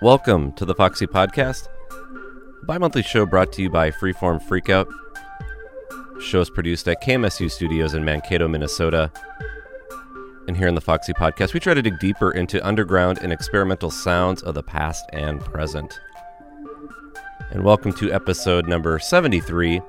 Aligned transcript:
Welcome 0.00 0.52
to 0.52 0.64
the 0.64 0.76
Foxy 0.76 1.08
Podcast, 1.08 1.66
a 1.90 2.64
bi 2.64 2.78
monthly 2.78 3.02
show 3.02 3.26
brought 3.26 3.52
to 3.54 3.62
you 3.62 3.68
by 3.68 3.90
Freeform 3.90 4.40
Freakout. 4.40 4.88
Show 6.22 6.40
is 6.40 6.48
produced 6.48 6.86
at 6.86 7.02
KMSU 7.02 7.50
Studios 7.50 7.94
in 7.94 8.04
Mankato, 8.04 8.46
Minnesota. 8.46 9.10
And 10.46 10.56
here 10.56 10.68
in 10.68 10.76
the 10.76 10.80
Foxy 10.80 11.12
Podcast, 11.12 11.52
we 11.52 11.58
try 11.58 11.74
to 11.74 11.82
dig 11.82 11.98
deeper 11.98 12.30
into 12.30 12.64
underground 12.64 13.18
and 13.22 13.32
experimental 13.32 13.90
sounds 13.90 14.40
of 14.44 14.54
the 14.54 14.62
past 14.62 15.04
and 15.12 15.40
present. 15.40 15.98
And 17.50 17.64
welcome 17.64 17.92
to 17.94 18.12
episode 18.12 18.68
number 18.68 19.00
73 19.00 19.80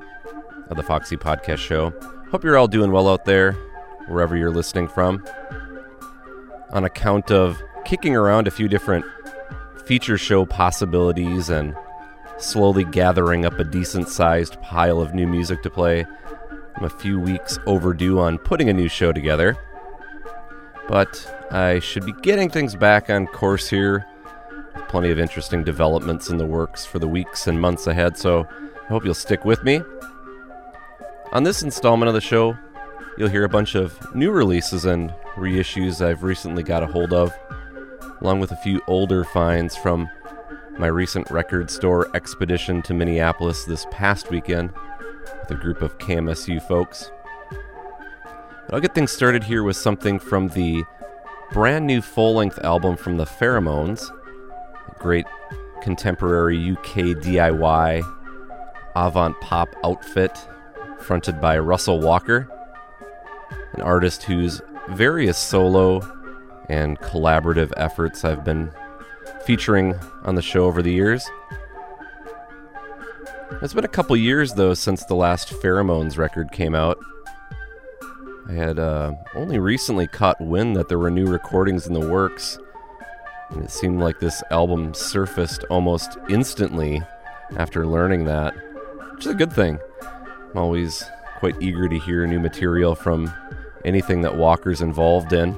of 0.70 0.76
the 0.76 0.82
Foxy 0.82 1.18
Podcast 1.18 1.60
Show. 1.60 1.94
Hope 2.32 2.44
you're 2.44 2.58
all 2.58 2.68
doing 2.68 2.92
well 2.92 3.08
out 3.08 3.26
there, 3.26 3.52
wherever 4.08 4.36
you're 4.36 4.50
listening 4.50 4.88
from. 4.88 5.24
On 6.72 6.84
account 6.84 7.30
of 7.30 7.62
kicking 7.86 8.16
around 8.16 8.48
a 8.48 8.52
few 8.52 8.68
different 8.68 9.06
feature 9.90 10.20
show 10.20 10.46
possibilities 10.46 11.50
and 11.50 11.76
slowly 12.38 12.84
gathering 12.84 13.44
up 13.44 13.58
a 13.58 13.64
decent 13.64 14.08
sized 14.08 14.62
pile 14.62 15.02
of 15.02 15.16
new 15.16 15.26
music 15.26 15.64
to 15.64 15.70
play, 15.72 16.06
I'm 16.76 16.84
a 16.84 16.90
few 16.92 17.20
weeks 17.20 17.58
overdue 17.66 18.20
on 18.20 18.38
putting 18.38 18.70
a 18.70 18.74
new 18.74 18.88
show 18.88 19.12
together. 19.12 19.58
But 20.88 21.48
I 21.50 21.80
should 21.80 22.06
be 22.06 22.14
getting 22.22 22.52
things 22.52 22.76
back 22.76 23.10
on 23.10 23.26
course 23.26 23.68
here. 23.68 24.06
Plenty 24.90 25.10
of 25.10 25.18
interesting 25.18 25.64
developments 25.64 26.30
in 26.30 26.38
the 26.38 26.46
works 26.46 26.86
for 26.86 27.00
the 27.00 27.08
weeks 27.08 27.48
and 27.48 27.60
months 27.60 27.88
ahead, 27.88 28.16
so 28.16 28.46
I 28.84 28.88
hope 28.90 29.04
you'll 29.04 29.16
stick 29.16 29.44
with 29.44 29.64
me. 29.64 29.82
On 31.32 31.42
this 31.42 31.64
installment 31.64 32.10
of 32.10 32.14
the 32.14 32.22
show, 32.22 32.56
you'll 33.18 33.30
hear 33.30 33.44
a 33.44 33.50
bunch 33.50 33.74
of 33.74 33.98
new 34.14 34.30
releases 34.30 34.86
and 34.86 35.10
reissues 35.36 36.06
I've 36.06 36.22
recently 36.22 36.62
got 36.62 36.84
a 36.84 36.88
hold 36.88 37.12
of, 37.12 37.34
along 38.22 38.40
with 38.40 38.52
a 38.52 38.58
few 38.58 38.82
older 38.88 39.24
finds 39.24 39.76
from 39.76 40.10
my 40.78 40.88
recent 40.88 41.30
record 41.30 41.70
store 41.70 42.14
expedition 42.16 42.82
to 42.82 42.94
Minneapolis 42.94 43.66
this 43.66 43.86
past 43.92 44.30
weekend 44.30 44.72
with 45.40 45.52
a 45.52 45.56
group 45.56 45.82
of 45.82 45.98
KMSU 45.98 46.62
folks. 46.62 47.12
But 47.50 48.74
I'll 48.74 48.80
get 48.82 48.96
things 48.96 49.12
started 49.12 49.44
here 49.44 49.64
with 49.64 49.76
something 49.76 50.20
from 50.20 50.50
the 50.50 50.84
brand 51.52 51.88
new 51.88 52.02
full 52.02 52.36
length 52.36 52.60
album 52.60 52.96
from 52.96 53.18
the 53.18 53.26
Pheromoans, 53.26 54.10
a 54.88 55.00
great 55.00 55.26
contemporary 55.82 56.72
UK 56.72 57.18
DIY 57.18 58.04
avant 58.96 59.40
pop 59.42 59.70
outfit 59.84 60.38
fronted 61.00 61.40
by 61.42 61.58
Russell 61.58 62.00
Walker, 62.00 62.48
an 63.74 63.82
artist 63.82 64.24
whose 64.24 64.62
various 64.90 65.38
solo 65.38 66.00
and 66.70 67.00
collaborative 67.00 67.74
efforts 67.78 68.24
I've 68.24 68.46
been 68.46 68.72
featuring 69.46 69.96
on 70.24 70.36
the 70.36 70.42
show 70.42 70.66
over 70.66 70.82
the 70.82 70.92
years. 70.92 71.28
It's 73.62 73.74
been 73.74 73.84
a 73.84 73.90
couple 73.90 74.16
years 74.16 74.54
though 74.54 74.74
since 74.74 75.04
the 75.06 75.16
last 75.16 75.50
Pheromoans 75.50 76.18
record 76.18 76.52
came 76.52 76.76
out. 76.76 76.98
I 78.48 78.54
had 78.54 78.80
uh, 78.80 79.14
only 79.36 79.60
recently 79.60 80.08
caught 80.08 80.40
wind 80.40 80.76
that 80.76 80.88
there 80.88 80.98
were 80.98 81.12
new 81.12 81.28
recordings 81.28 81.86
in 81.86 81.94
the 81.94 82.08
works, 82.08 82.58
and 83.50 83.64
it 83.64 83.70
seemed 83.70 84.00
like 84.00 84.20
this 84.20 84.42
album 84.50 84.94
surfaced 84.94 85.66
almost 85.70 86.18
instantly 86.30 87.02
after 87.58 87.86
learning 87.86 88.26
that, 88.26 88.56
which 89.14 89.26
is 89.26 89.32
a 89.32 89.36
good 89.36 89.54
thing. 89.54 89.78
I'm 90.02 90.58
always 90.58 91.04
quite 91.38 91.62
eager 91.62 91.88
to 91.88 92.00
hear 92.00 92.26
new 92.26 92.40
material 92.40 92.96
from 92.96 93.32
anything 93.86 94.22
that 94.22 94.36
Walker's 94.36 94.82
involved 94.82 95.32
in. 95.32 95.54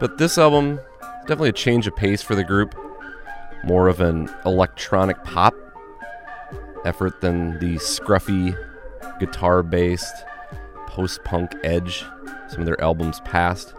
But 0.00 0.16
this 0.16 0.38
album, 0.38 0.80
definitely 1.20 1.50
a 1.50 1.52
change 1.52 1.86
of 1.86 1.94
pace 1.94 2.22
for 2.22 2.34
the 2.34 2.42
group, 2.42 2.74
more 3.62 3.86
of 3.86 4.00
an 4.00 4.30
electronic 4.46 5.22
pop 5.24 5.54
effort 6.86 7.20
than 7.20 7.58
the 7.58 7.74
scruffy 7.74 8.56
guitar 9.18 9.62
based 9.62 10.24
post 10.86 11.22
punk 11.24 11.54
edge 11.62 12.04
some 12.48 12.60
of 12.60 12.66
their 12.66 12.80
albums 12.80 13.20
past. 13.20 13.74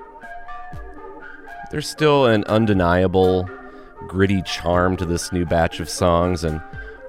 There's 1.72 1.90
still 1.90 2.28
an 2.28 2.44
undeniable, 2.46 3.50
gritty 4.08 4.44
charm 4.44 4.98
to 4.98 5.06
this 5.06 5.32
new 5.32 5.46
batch 5.46 5.80
of 5.80 5.90
songs, 5.90 6.44
and 6.44 6.62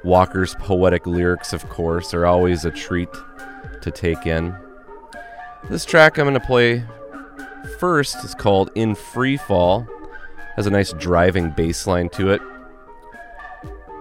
Walker's 0.04 0.54
poetic 0.54 1.06
lyrics, 1.06 1.52
of 1.52 1.68
course, 1.68 2.14
are 2.14 2.26
always 2.26 2.64
a 2.64 2.70
treat 2.70 3.10
to 3.82 3.90
take 3.90 4.26
in. 4.26 4.56
This 5.68 5.84
track 5.84 6.18
I'm 6.18 6.24
going 6.24 6.34
to 6.34 6.40
play 6.40 6.84
first 7.78 8.24
is 8.24 8.34
called 8.34 8.70
In 8.74 8.94
Free 8.94 9.36
Fall. 9.36 9.86
Has 10.56 10.66
a 10.66 10.70
nice 10.70 10.92
driving 10.92 11.50
bass 11.50 11.86
line 11.86 12.08
to 12.10 12.30
it. 12.30 12.40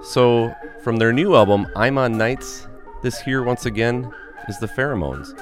So, 0.03 0.53
from 0.83 0.97
their 0.97 1.13
new 1.13 1.35
album, 1.35 1.67
I'm 1.75 1.97
on 1.97 2.17
Nights, 2.17 2.67
this 3.01 3.19
here 3.19 3.43
once 3.43 3.65
again 3.65 4.11
is 4.47 4.59
the 4.59 4.67
Pheromoans. 4.67 5.33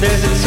There's 0.00 0.24
a 0.24 0.39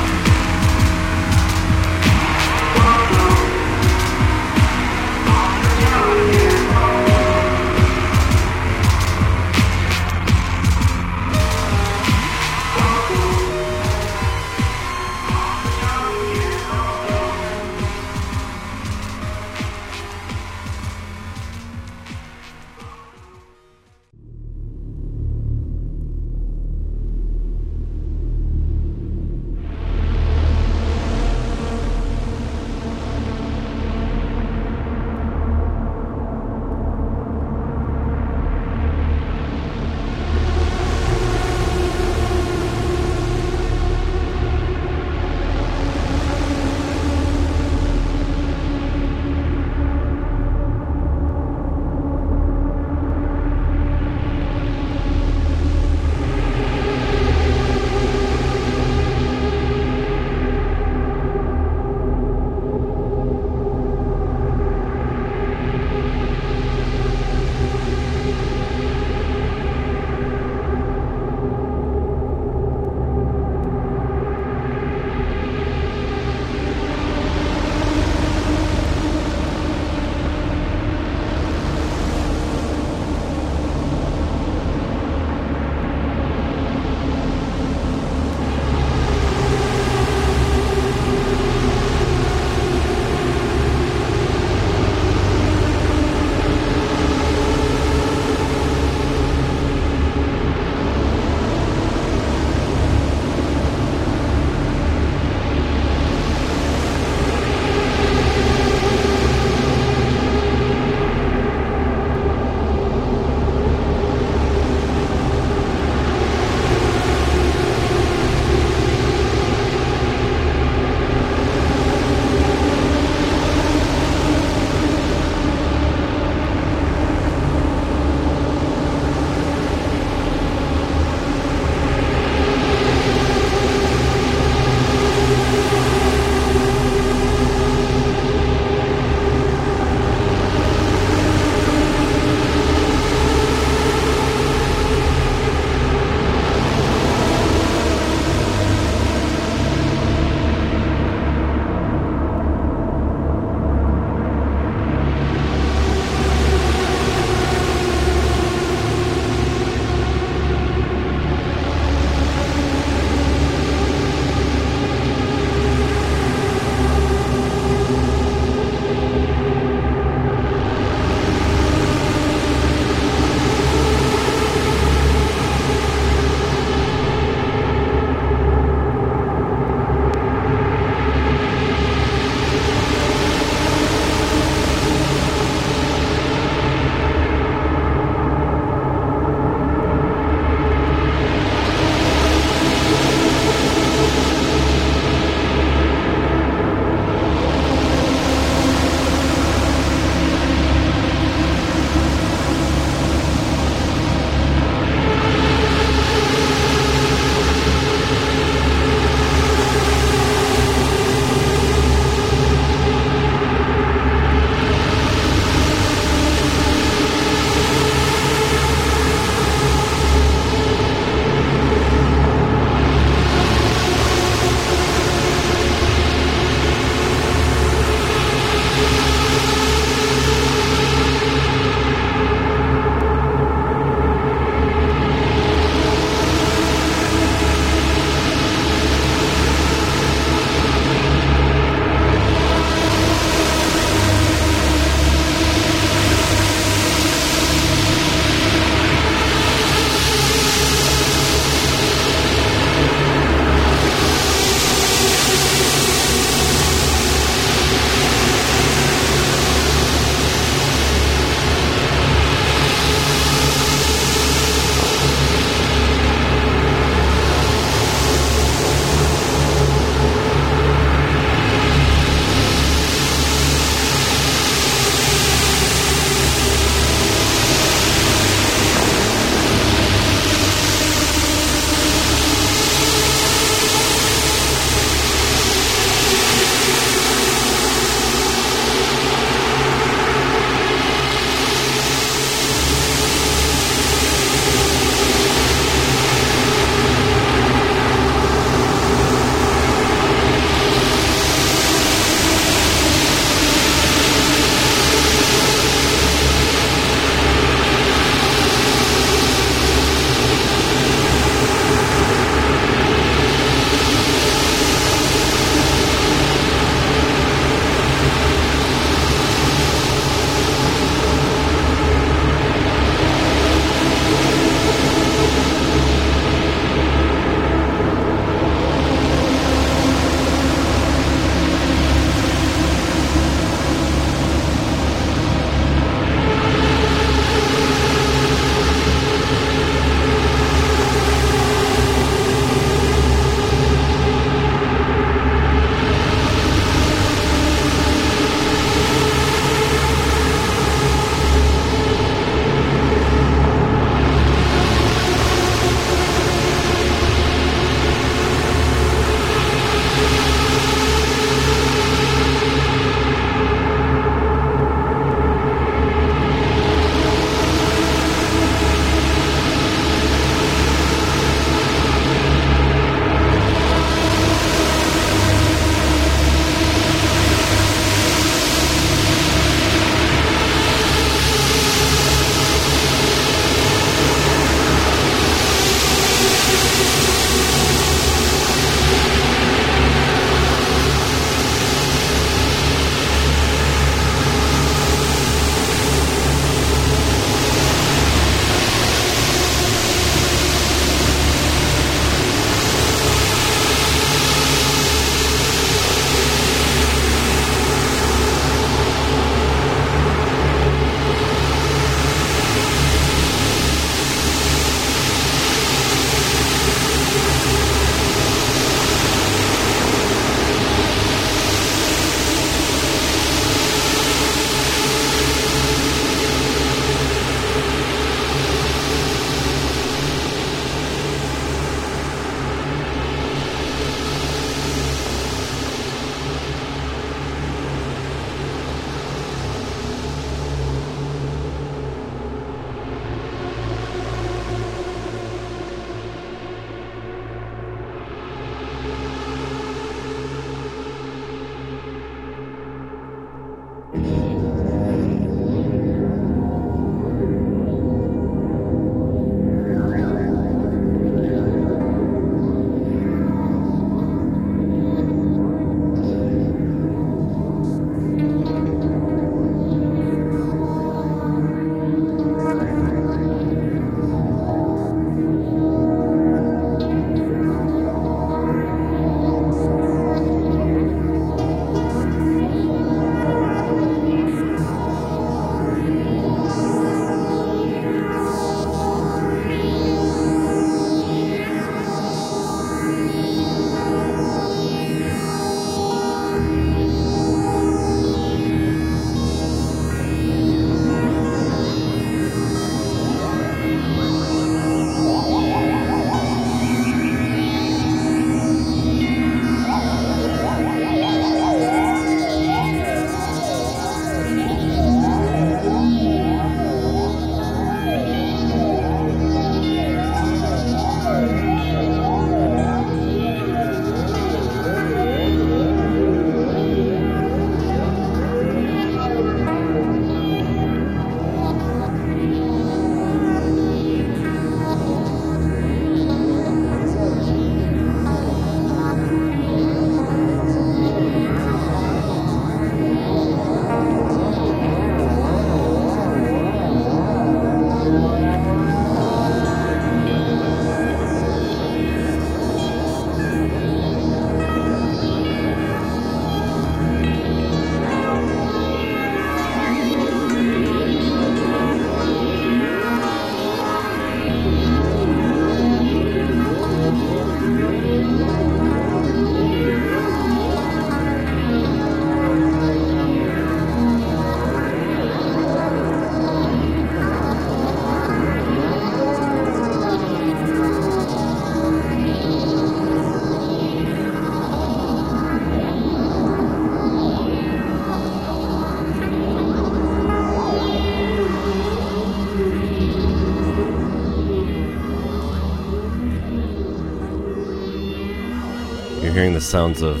sounds 599.42 599.82
of 599.82 600.00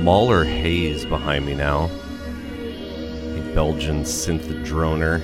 Mahler 0.00 0.44
Hayes 0.44 1.04
behind 1.04 1.44
me 1.44 1.54
now, 1.54 1.90
a 2.56 3.52
Belgian 3.54 4.02
synth 4.02 4.64
droner. 4.64 5.20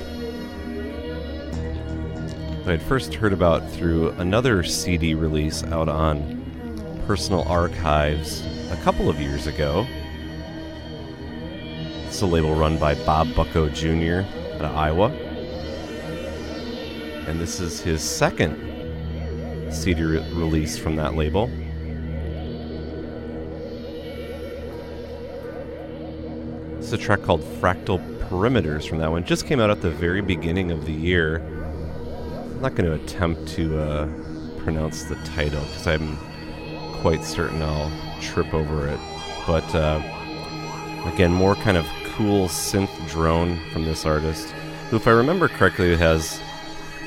I 2.66 2.72
had 2.72 2.82
first 2.82 3.14
heard 3.14 3.32
about 3.32 3.68
through 3.70 4.10
another 4.10 4.62
CD 4.62 5.14
release 5.14 5.64
out 5.64 5.88
on 5.88 7.02
Personal 7.06 7.42
Archives 7.48 8.44
a 8.70 8.78
couple 8.82 9.08
of 9.08 9.18
years 9.18 9.46
ago. 9.46 9.86
It's 12.06 12.20
a 12.20 12.26
label 12.26 12.54
run 12.54 12.78
by 12.78 12.96
Bob 13.06 13.34
Bucko 13.34 13.70
Jr. 13.70 14.28
out 14.56 14.64
of 14.66 14.76
Iowa. 14.76 15.08
And 17.26 17.40
this 17.40 17.60
is 17.60 17.80
his 17.80 18.02
second 18.02 18.56
CD 19.72 20.02
re- 20.02 20.32
release 20.32 20.76
from 20.76 20.96
that 20.96 21.14
label. 21.14 21.50
It's 26.88 26.94
a 26.94 26.96
track 26.96 27.20
called 27.20 27.42
Fractal 27.42 27.98
Perimeters 28.30 28.88
from 28.88 28.96
that 28.96 29.10
one. 29.10 29.22
Just 29.22 29.44
came 29.44 29.60
out 29.60 29.68
at 29.68 29.82
the 29.82 29.90
very 29.90 30.22
beginning 30.22 30.70
of 30.70 30.86
the 30.86 30.92
year. 30.94 31.36
I'm 31.36 32.62
not 32.62 32.76
going 32.76 32.86
to 32.86 32.94
attempt 32.94 33.46
to 33.48 33.78
uh, 33.78 34.08
pronounce 34.60 35.04
the 35.04 35.16
title 35.16 35.60
because 35.60 35.86
I'm 35.86 36.16
quite 37.02 37.22
certain 37.24 37.60
I'll 37.60 37.92
trip 38.22 38.54
over 38.54 38.88
it. 38.88 38.98
But 39.46 39.74
uh, 39.74 40.00
again, 41.12 41.30
more 41.30 41.56
kind 41.56 41.76
of 41.76 41.84
cool 42.14 42.48
synth 42.48 43.10
drone 43.10 43.60
from 43.70 43.84
this 43.84 44.06
artist, 44.06 44.48
who, 44.88 44.96
if 44.96 45.06
I 45.06 45.10
remember 45.10 45.48
correctly, 45.48 45.94
has 45.94 46.40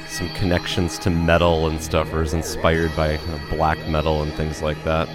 some 0.08 0.30
connections 0.36 1.00
to 1.00 1.10
metal 1.10 1.68
and 1.68 1.82
stuff, 1.82 2.14
or 2.14 2.22
is 2.22 2.36
inspired 2.36 2.96
by 2.96 3.18
kind 3.18 3.34
of 3.34 3.50
black 3.50 3.80
metal 3.88 4.22
and 4.22 4.32
things 4.34 4.62
like 4.62 4.84
that. 4.84 5.10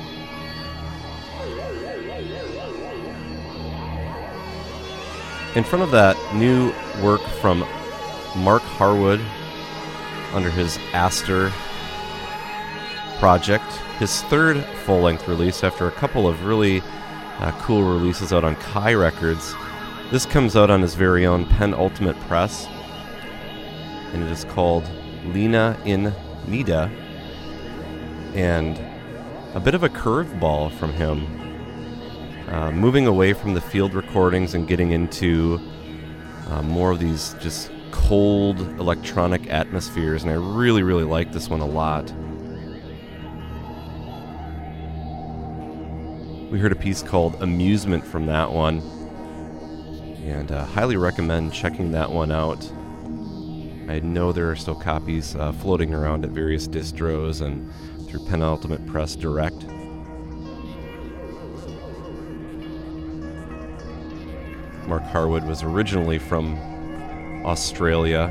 In 5.57 5.65
front 5.65 5.83
of 5.83 5.91
that, 5.93 6.19
new 6.35 6.71
work 7.03 7.23
from 7.41 7.61
Mark 8.37 8.61
Harwood 8.61 9.23
under 10.35 10.51
his 10.51 10.79
Aster 10.93 11.51
project, 13.19 13.65
his 13.99 14.21
third 14.25 14.63
full 14.85 15.01
length 15.01 15.27
release 15.27 15.65
after 15.65 15.89
a 15.89 15.93
couple 15.93 16.29
of 16.29 16.45
really 16.45 16.83
uh, 17.39 17.53
cool 17.63 17.85
releases 17.85 18.35
out 18.35 18.45
on 18.45 18.55
Kye 18.57 18.93
Records. 18.93 19.55
This 20.11 20.27
comes 20.27 20.57
out 20.57 20.69
on 20.69 20.83
his 20.83 20.95
very 20.95 21.25
own 21.25 21.47
Penultimate 21.47 22.21
Press, 22.29 22.67
and 24.13 24.23
it 24.23 24.31
is 24.31 24.45
called 24.45 24.87
Lena 25.25 25.81
in 25.87 26.13
Nida. 26.45 26.91
And 28.35 28.79
a 29.55 29.61
bit 29.61 29.75
of 29.75 29.85
a 29.85 29.89
curveball 29.89 30.71
from 30.73 30.93
him, 30.93 31.46
uh, 32.49 32.71
moving 32.71 33.07
away 33.07 33.33
from 33.33 33.55
the 33.55 33.61
field 33.61 33.95
recordings 33.95 34.55
and 34.55 34.69
getting 34.69 34.93
into 34.93 35.61
uh, 36.49 36.63
more 36.63 36.93
of 36.93 36.99
these 36.99 37.35
just 37.41 37.71
cold 37.91 38.61
electronic 38.79 39.51
atmospheres. 39.51 40.23
And 40.23 40.31
I 40.31 40.37
really, 40.37 40.83
really 40.83 41.05
like 41.05 41.33
this 41.33 41.49
one 41.49 41.61
a 41.61 41.67
lot. 41.67 42.13
We 46.51 46.61
heard 46.61 46.73
a 46.73 46.77
piece 46.77 47.03
called 47.03 47.43
Amusement 47.43 48.07
from 48.07 48.27
that 48.27 48.53
one, 48.53 48.79
and 50.25 50.53
uh, 50.53 50.65
highly 50.65 50.97
recommend 50.97 51.53
checking 51.53 51.91
that 51.93 52.11
one 52.11 52.31
out. 52.31 52.71
I 53.89 54.01
know 54.01 54.31
there 54.31 54.51
are 54.51 54.57
still 54.57 54.75
copies 54.75 55.35
uh, 55.35 55.53
floating 55.53 55.93
around 55.93 56.25
at 56.25 56.31
various 56.31 56.69
distros 56.69 57.41
and 57.41 57.73
through 58.09 58.25
Penultimate 58.27 58.87
Press 58.87 59.17
Direct. 59.17 59.67
Mark 64.87 65.03
Harwood 65.05 65.45
was 65.45 65.63
originally 65.63 66.19
from 66.19 66.57
Australia, 67.45 68.31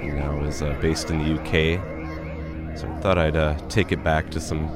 and 0.00 0.16
now 0.16 0.38
is 0.44 0.60
uh, 0.60 0.76
based 0.80 1.10
in 1.10 1.18
the 1.18 1.40
UK. 1.40 1.80
So 2.78 2.86
I 2.86 3.00
thought 3.00 3.16
I'd 3.16 3.36
uh, 3.36 3.58
take 3.68 3.92
it 3.92 4.04
back 4.04 4.30
to 4.32 4.40
some 4.40 4.68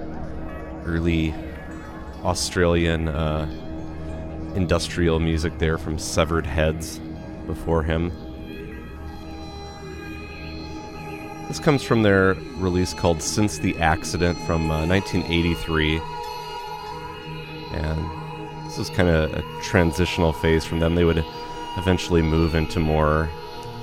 early 0.86 1.34
Australian 2.24 3.08
uh, 3.08 3.46
industrial 4.54 5.20
music 5.20 5.58
there 5.58 5.76
from 5.76 5.98
Severed 5.98 6.46
Heads 6.46 6.98
before 7.46 7.82
him. 7.82 8.10
This 11.48 11.58
comes 11.58 11.82
from 11.82 12.02
their 12.02 12.34
release 12.56 12.94
called 12.94 13.20
Since 13.20 13.58
the 13.58 13.76
Accident 13.78 14.38
from 14.46 14.70
uh, 14.70 14.86
1983. 14.86 16.00
And 17.72 18.19
this 18.70 18.78
is 18.78 18.96
kind 18.96 19.08
of 19.08 19.34
a 19.34 19.42
transitional 19.62 20.32
phase 20.32 20.64
from 20.64 20.78
them. 20.78 20.94
They 20.94 21.02
would 21.02 21.24
eventually 21.76 22.22
move 22.22 22.54
into 22.54 22.78
more, 22.78 23.28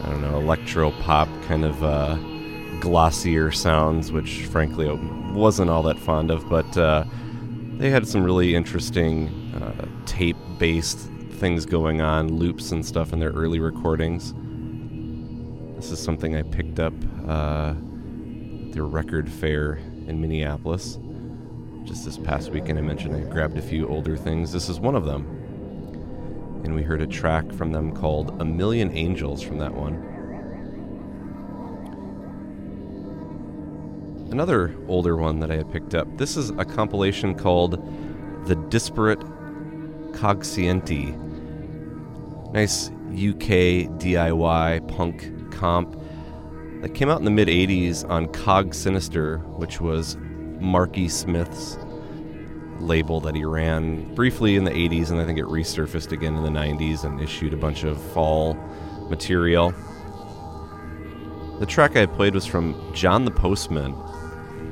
I 0.04 0.10
don't 0.10 0.21
know, 0.21 0.39
electro 0.39 0.91
pop 0.91 1.28
kind 1.43 1.65
of 1.65 1.84
uh, 1.84 2.15
glossier 2.80 3.52
sounds, 3.52 4.13
which 4.13 4.45
frankly 4.45 4.88
I 4.88 4.93
wasn't 5.34 5.69
all 5.69 5.84
that 5.84 6.00
fond 6.00 6.32
of, 6.32 6.47
but 6.47 6.78
uh, 6.78 7.04
they 7.73 7.89
had 7.89 8.08
some 8.08 8.23
really 8.23 8.56
interesting 8.56 9.28
uh, 9.62 9.88
tape 10.06 10.38
based 10.58 11.00
things 11.32 11.65
going 11.65 12.00
on, 12.00 12.36
loops 12.36 12.71
and 12.71 12.86
stuff 12.86 13.12
in 13.12 13.19
their 13.19 13.32
early 13.32 13.60
recordings. 13.60 14.34
This 15.76 15.91
is 15.91 16.00
something 16.00 16.34
I 16.34 16.43
picked 16.43 16.80
up 16.80 16.93
uh, 17.28 17.73
at 18.67 18.71
their 18.71 18.86
record 18.86 19.30
fair 19.30 19.73
in 20.08 20.21
Minneapolis 20.21 20.97
just 21.88 22.04
this 22.04 22.17
past 22.17 22.52
weekend. 22.52 22.78
I 22.78 22.82
mentioned 22.82 23.15
I 23.15 23.21
grabbed 23.21 23.58
a 23.58 23.62
few 23.62 23.88
older 23.88 24.17
things. 24.17 24.52
This 24.52 24.67
is 24.67 24.78
one 24.78 24.93
of 24.93 25.06
them. 25.06 25.26
And 26.65 26.76
we 26.76 26.84
heard 26.84 27.02
a 27.02 27.08
track 27.08 27.50
from 27.54 27.71
them 27.71 27.93
called 27.95 28.41
A 28.41 28.45
Million 28.45 28.91
Angels 28.91 29.41
from 29.41 29.58
that 29.60 29.73
one. 29.73 29.95
Another 34.32 34.76
older 34.89 35.15
one 35.15 35.39
that 35.39 35.50
I 35.50 35.56
had 35.56 35.71
picked 35.71 35.95
up. 35.95 36.17
This 36.17 36.36
is 36.36 36.50
a 36.50 36.65
compilation 36.65 37.34
called 37.34 37.82
The 38.47 38.56
Disparate 38.56 39.21
Cogscienti. 40.12 41.15
Nice 42.52 42.89
UK 42.89 43.88
DIY 43.97 44.86
punk 44.89 45.52
comp 45.52 45.97
that 46.82 46.93
came 46.93 47.10
out 47.10 47.19
in 47.19 47.26
the 47.26 47.32
mid 47.32 47.47
80s 47.47 48.08
on 48.10 48.28
Cog 48.28 48.73
Sinister, 48.73 49.38
which 49.38 49.80
was 49.80 50.17
Marky 50.60 51.08
Smith's 51.10 51.78
label 52.80 53.20
that 53.22 53.36
he 53.36 53.43
ran 53.43 54.13
briefly 54.13 54.56
in 54.56 54.63
the 54.63 54.72
80s, 54.72 55.12
and 55.12 55.20
I 55.20 55.26
think 55.26 55.39
it 55.39 55.46
resurfaced 55.46 56.12
again 56.12 56.36
in 56.36 56.43
the 56.43 56.50
90s 56.50 57.04
and 57.04 57.20
issued 57.22 57.54
a 57.54 57.58
bunch 57.58 57.84
of 57.84 58.02
Fall 58.13 58.54
material. 59.10 59.74
The 61.60 61.65
track 61.65 61.96
I 61.96 62.06
played 62.06 62.36
was 62.36 62.46
from 62.46 62.93
John 62.93 63.26
the 63.26 63.32
Postman, 63.32 63.93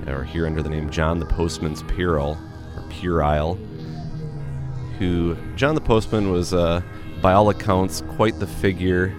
or 0.07 0.23
here 0.23 0.45
under 0.45 0.61
the 0.61 0.69
name 0.69 0.89
John 0.89 1.19
the 1.19 1.25
Postman's 1.25 1.81
Puerile, 1.83 2.37
or 2.75 2.83
Puerile, 2.89 3.55
who 4.99 5.35
John 5.55 5.75
the 5.75 5.81
Postman 5.81 6.31
was, 6.31 6.53
uh, 6.53 6.81
by 7.21 7.33
all 7.33 7.49
accounts, 7.49 8.01
quite 8.09 8.39
the 8.39 8.47
figure 8.47 9.15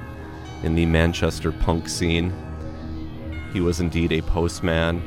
in 0.62 0.74
the 0.74 0.87
Manchester 0.87 1.50
punk 1.50 1.88
scene. 1.88 2.33
He 3.52 3.61
was 3.61 3.81
indeed 3.81 4.12
a 4.12 4.22
postman, 4.22 5.02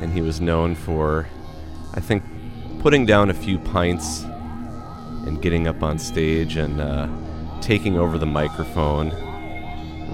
and 0.00 0.12
he 0.12 0.20
was 0.20 0.40
known 0.40 0.74
for, 0.74 1.26
I 1.94 2.00
think, 2.00 2.22
putting 2.80 3.06
down 3.06 3.30
a 3.30 3.34
few 3.34 3.58
pints 3.58 4.24
and 5.26 5.40
getting 5.40 5.66
up 5.66 5.82
on 5.82 5.98
stage 5.98 6.56
and 6.56 6.80
uh, 6.80 7.08
taking 7.60 7.96
over 7.96 8.18
the 8.18 8.26
microphone, 8.26 9.10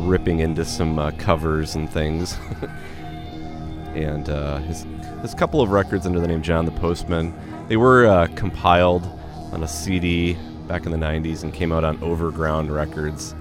ripping 0.06 0.40
into 0.40 0.64
some 0.64 0.98
uh, 0.98 1.10
covers 1.12 1.74
and 1.74 1.90
things. 1.90 2.36
and 3.94 4.28
uh, 4.28 4.58
his, 4.58 4.86
his 5.22 5.34
couple 5.34 5.60
of 5.60 5.70
records 5.70 6.06
under 6.06 6.20
the 6.20 6.28
name 6.28 6.42
John 6.42 6.64
the 6.64 6.72
Postman, 6.72 7.34
they 7.68 7.76
were 7.76 8.06
uh, 8.06 8.28
compiled 8.36 9.04
on 9.52 9.62
a 9.62 9.68
CD 9.68 10.36
back 10.68 10.86
in 10.86 10.92
the 10.92 10.98
90s 10.98 11.42
and 11.42 11.52
came 11.52 11.72
out 11.72 11.84
on 11.84 12.00
Overground 12.02 12.70
Records 12.70 13.34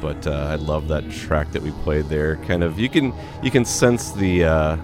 but 0.00 0.26
uh, 0.26 0.30
I 0.30 0.54
love 0.54 0.88
that 0.88 1.10
track 1.10 1.52
that 1.52 1.62
we 1.62 1.70
played 1.82 2.06
there. 2.06 2.36
Kind 2.36 2.64
of, 2.64 2.78
you 2.78 2.88
can 2.88 3.12
you 3.42 3.50
can 3.50 3.64
sense 3.64 4.12
the 4.12 4.44
uh, 4.44 4.76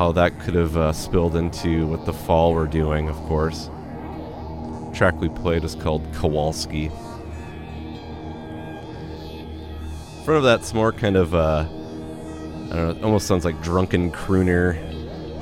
how 0.00 0.10
that 0.10 0.40
could 0.40 0.54
have 0.54 0.78
uh, 0.78 0.90
spilled 0.94 1.36
into 1.36 1.86
what 1.86 2.06
the 2.06 2.12
Fall 2.14 2.54
were 2.54 2.66
doing. 2.66 3.10
Of 3.10 3.16
course, 3.26 3.66
the 3.66 4.90
track 4.94 5.20
we 5.20 5.28
played 5.28 5.62
is 5.62 5.74
called 5.74 6.02
Kowalski. 6.14 6.86
In 6.86 6.92
front 10.24 10.38
of 10.38 10.42
that's 10.42 10.72
more 10.72 10.90
kind 10.90 11.16
of 11.16 11.34
uh, 11.34 11.66
I 11.68 12.76
don't 12.76 12.98
know. 12.98 13.04
Almost 13.04 13.26
sounds 13.26 13.44
like 13.44 13.60
drunken 13.62 14.10
crooner 14.10 14.78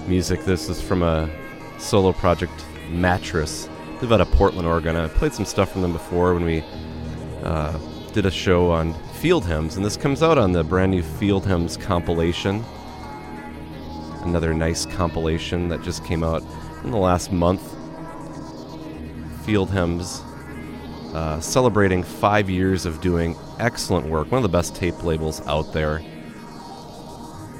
music. 0.08 0.44
This 0.44 0.68
is 0.68 0.82
from 0.82 1.04
a 1.04 1.30
solo 1.78 2.12
project, 2.12 2.64
Mattress. 2.90 3.68
They 4.00 4.08
live 4.08 4.14
out 4.14 4.20
of 4.22 4.30
Portland, 4.32 4.66
Oregon. 4.66 4.96
I 4.96 5.06
played 5.06 5.34
some 5.34 5.44
stuff 5.44 5.70
from 5.70 5.82
them 5.82 5.92
before 5.92 6.34
when 6.34 6.42
we 6.44 6.64
uh, 7.44 7.78
did 8.12 8.26
a 8.26 8.30
show 8.32 8.72
on 8.72 8.92
Field 9.20 9.46
Hymns, 9.46 9.76
and 9.76 9.86
this 9.86 9.96
comes 9.96 10.20
out 10.20 10.36
on 10.36 10.50
the 10.50 10.64
brand 10.64 10.90
new 10.90 11.04
Field 11.04 11.46
Hymns 11.46 11.76
compilation. 11.76 12.64
Another 14.22 14.52
nice 14.54 14.86
compilation 14.86 15.68
that 15.68 15.82
just 15.82 16.04
came 16.04 16.22
out 16.22 16.42
in 16.84 16.90
the 16.90 16.96
last 16.96 17.32
month. 17.32 17.62
Field 19.44 19.70
Hymns 19.70 20.22
uh, 21.14 21.40
celebrating 21.40 22.02
five 22.02 22.50
years 22.50 22.84
of 22.84 23.00
doing 23.00 23.36
excellent 23.58 24.06
work. 24.06 24.30
One 24.30 24.38
of 24.38 24.42
the 24.42 24.56
best 24.56 24.74
tape 24.74 25.02
labels 25.02 25.40
out 25.46 25.72
there. 25.72 26.02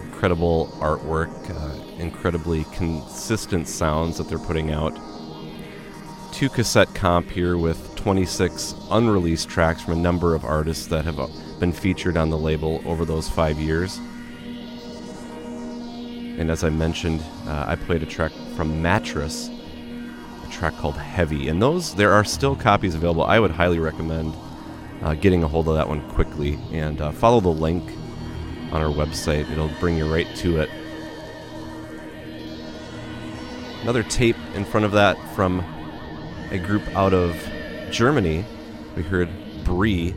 Incredible 0.03 0.69
artwork, 0.81 1.33
uh, 1.51 1.99
incredibly 1.99 2.65
consistent 2.73 3.69
sounds 3.69 4.19
that 4.19 4.29
they're 4.29 4.39
putting 4.39 4.71
out. 4.71 4.99
Two 6.33 6.49
cassette 6.49 6.95
comp 6.95 7.31
here 7.31 7.57
with 7.57 7.97
26 7.97 8.75
unreleased 8.91 9.49
tracks 9.49 9.83
from 9.83 9.95
a 9.95 9.97
number 9.97 10.35
of 10.35 10.45
artists 10.45 10.87
that 10.87 11.05
have 11.05 11.19
uh, 11.19 11.27
been 11.59 11.73
featured 11.73 12.17
on 12.17 12.31
the 12.31 12.39
label 12.39 12.83
over 12.85 13.05
those 13.05 13.29
five 13.29 13.59
years. 13.59 13.99
And 16.39 16.51
as 16.53 16.63
I 16.63 16.71
mentioned, 16.71 17.21
uh, 17.47 17.65
I 17.67 17.75
played 17.75 18.03
a 18.03 18.07
track 18.07 18.31
from 18.55 18.81
Mattress, 18.81 19.51
a 20.47 20.51
track 20.51 20.77
called 20.77 20.97
Heavy. 20.97 21.49
And 21.49 21.61
those, 21.61 21.97
there 21.97 22.13
are 22.13 22.25
still 22.25 22.55
copies 22.55 22.95
available. 22.95 23.25
I 23.25 23.41
would 23.41 23.51
highly 23.51 23.81
recommend 23.81 24.35
uh, 25.03 25.15
getting 25.15 25.43
a 25.43 25.49
hold 25.49 25.69
of 25.69 25.75
that 25.75 25.89
one 25.89 26.09
quickly 26.11 26.59
and 26.73 27.01
uh, 27.01 27.11
follow 27.11 27.41
the 27.41 27.49
link 27.49 27.85
on 28.71 28.81
our 28.81 28.93
website. 28.93 29.51
It'll 29.51 29.71
bring 29.81 29.97
you 29.97 30.13
right 30.13 30.29
to 30.37 30.61
it. 30.61 30.71
Another 33.83 34.05
tape 34.05 34.37
in 34.55 34.65
front 34.65 34.87
of 34.87 34.93
that 34.93 35.17
from 35.35 35.65
a 36.53 36.59
group 36.59 36.87
out 36.95 37.15
of 37.15 37.37
Germany. 37.91 38.45
We 38.97 39.03
heard 39.03 39.29
Brie, 39.65 40.15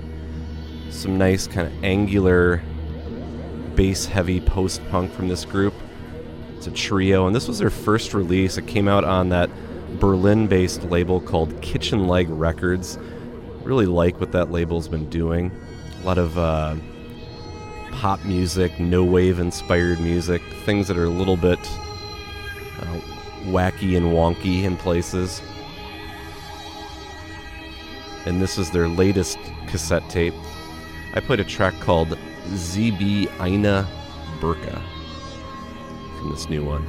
some 0.91 1.17
nice 1.17 1.47
kind 1.47 1.67
of 1.67 1.83
angular, 1.83 2.61
bass 3.75 4.05
heavy 4.05 4.39
post 4.39 4.81
punk 4.89 5.11
from 5.13 5.27
this 5.27 5.45
group. 5.45 5.73
It's 6.61 6.67
a 6.67 6.71
trio, 6.71 7.25
and 7.25 7.35
this 7.35 7.47
was 7.47 7.57
their 7.57 7.71
first 7.71 8.13
release. 8.13 8.55
It 8.55 8.67
came 8.67 8.87
out 8.87 9.03
on 9.03 9.29
that 9.29 9.49
Berlin 9.99 10.45
based 10.45 10.83
label 10.83 11.19
called 11.19 11.59
Kitchen 11.63 12.07
Leg 12.07 12.29
Records. 12.29 12.99
Really 13.63 13.87
like 13.87 14.19
what 14.19 14.31
that 14.33 14.51
label's 14.51 14.87
been 14.87 15.09
doing. 15.09 15.51
A 16.03 16.05
lot 16.05 16.19
of 16.19 16.37
uh, 16.37 16.75
pop 17.93 18.23
music, 18.25 18.79
no 18.79 19.03
wave 19.03 19.39
inspired 19.39 19.99
music, 19.99 20.39
things 20.63 20.87
that 20.87 20.99
are 20.99 21.05
a 21.05 21.09
little 21.09 21.35
bit 21.35 21.57
uh, 22.79 22.99
wacky 23.45 23.97
and 23.97 24.11
wonky 24.11 24.61
in 24.61 24.77
places. 24.77 25.41
And 28.27 28.39
this 28.39 28.59
is 28.59 28.69
their 28.69 28.87
latest 28.87 29.39
cassette 29.65 30.07
tape. 30.11 30.35
I 31.15 31.21
played 31.21 31.39
a 31.39 31.43
track 31.43 31.73
called 31.79 32.09
ZB 32.49 33.31
Eine 33.39 33.87
Burka 34.39 34.79
from 36.21 36.31
this 36.31 36.49
new 36.49 36.63
one. 36.63 36.87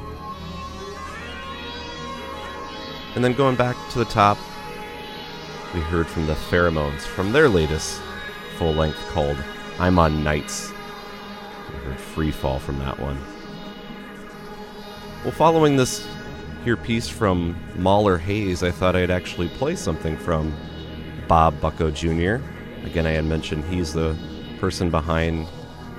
And 3.15 3.25
then 3.25 3.33
going 3.33 3.57
back 3.57 3.77
to 3.91 3.99
the 3.99 4.05
top, 4.05 4.39
we 5.75 5.81
heard 5.81 6.07
from 6.07 6.27
the 6.27 6.35
Pheromoans 6.35 7.01
from 7.01 7.33
their 7.33 7.49
latest 7.49 8.01
full 8.59 8.75
length 8.75 8.99
called 9.11 9.43
I'm 9.79 9.99
on 9.99 10.23
Nights. 10.23 10.73
We 11.71 11.79
heard 11.79 11.99
Free 11.99 12.31
Fall 12.31 12.59
from 12.59 12.79
that 12.81 12.99
one. 12.99 13.19
Well, 15.25 15.33
following 15.33 15.77
this 15.77 16.07
here 16.65 16.77
piece 16.77 17.09
from 17.09 17.57
Mahler 17.77 18.19
Hayes, 18.19 18.63
I 18.63 18.71
thought 18.71 18.97
I'd 18.97 19.11
actually 19.11 19.49
play 19.49 19.77
something 19.77 20.17
from 20.19 20.55
Bob 21.27 21.59
Bucko 21.61 21.91
Jr. 21.91 22.37
Again, 22.85 23.07
I 23.07 23.13
had 23.13 23.25
mentioned 23.25 23.65
he's 23.65 23.95
the 23.95 24.17
person 24.59 24.91
behind 24.91 25.47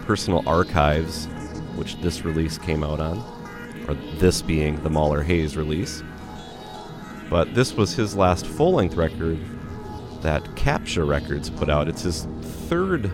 Personal 0.04 0.44
Archives, 0.48 1.28
which 1.76 1.96
this 2.02 2.24
release 2.24 2.58
came 2.58 2.84
out 2.84 3.00
on, 3.00 3.18
or 3.88 3.96
this 4.18 4.42
being 4.42 4.82
the 4.84 4.90
Mahler 4.90 5.24
Hayes 5.24 5.58
release. 5.58 6.04
But 7.30 7.56
this 7.56 7.74
was 7.74 7.94
his 7.94 8.16
last 8.16 8.46
full 8.46 8.74
length 8.74 8.96
record 8.96 9.40
that 10.22 10.44
Capsha 10.56 11.08
Records 11.08 11.50
put 11.50 11.70
out. 11.70 11.88
It's 11.88 12.04
his 12.04 12.28
third 12.70 13.12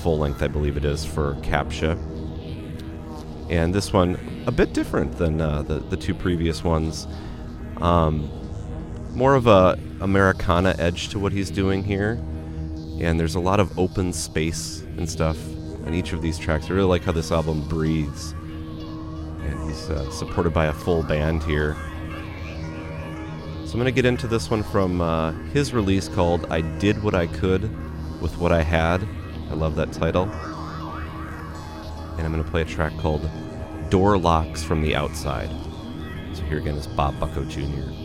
full 0.00 0.18
length, 0.18 0.42
I 0.42 0.48
believe 0.48 0.76
it 0.76 0.84
is, 0.84 1.04
for 1.04 1.34
Capsha. 1.36 1.98
And 3.50 3.74
this 3.74 3.92
one, 3.92 4.18
a 4.46 4.52
bit 4.52 4.72
different 4.72 5.16
than 5.16 5.40
uh, 5.40 5.62
the, 5.62 5.78
the 5.78 5.96
two 5.96 6.14
previous 6.14 6.64
ones. 6.64 7.06
Um, 7.78 8.30
more 9.12 9.34
of 9.34 9.46
a 9.46 9.78
Americana 10.00 10.74
edge 10.78 11.08
to 11.10 11.18
what 11.18 11.32
he's 11.32 11.50
doing 11.50 11.84
here. 11.84 12.12
And 13.00 13.18
there's 13.18 13.34
a 13.34 13.40
lot 13.40 13.60
of 13.60 13.78
open 13.78 14.12
space 14.12 14.80
and 14.96 15.08
stuff 15.08 15.38
on 15.86 15.94
each 15.94 16.12
of 16.12 16.22
these 16.22 16.38
tracks. 16.38 16.66
I 16.66 16.74
really 16.74 16.88
like 16.88 17.04
how 17.04 17.12
this 17.12 17.30
album 17.32 17.66
breathes. 17.68 18.32
And 18.32 19.68
he's 19.68 19.90
uh, 19.90 20.10
supported 20.10 20.52
by 20.52 20.66
a 20.66 20.72
full 20.72 21.02
band 21.02 21.42
here. 21.42 21.76
So 23.64 23.72
I'm 23.72 23.80
going 23.80 23.84
to 23.86 23.92
get 23.92 24.04
into 24.04 24.26
this 24.26 24.50
one 24.50 24.62
from 24.62 25.00
uh, 25.00 25.32
his 25.52 25.74
release 25.74 26.08
called 26.08 26.46
I 26.50 26.60
Did 26.78 27.02
What 27.02 27.14
I 27.14 27.26
Could 27.26 27.62
with 28.20 28.36
What 28.38 28.52
I 28.52 28.62
Had. 28.62 29.06
I 29.50 29.54
love 29.54 29.74
that 29.76 29.92
title. 29.92 30.24
And 32.16 32.26
I'm 32.26 32.32
going 32.32 32.44
to 32.44 32.50
play 32.50 32.62
a 32.62 32.64
track 32.64 32.96
called 32.98 33.28
Door 33.90 34.18
Locks 34.18 34.62
from 34.62 34.80
the 34.80 34.94
Outside. 34.94 35.50
So 36.34 36.42
here 36.44 36.58
again 36.58 36.76
is 36.76 36.86
Bob 36.86 37.18
Bucko 37.18 37.44
Jr. 37.44 38.03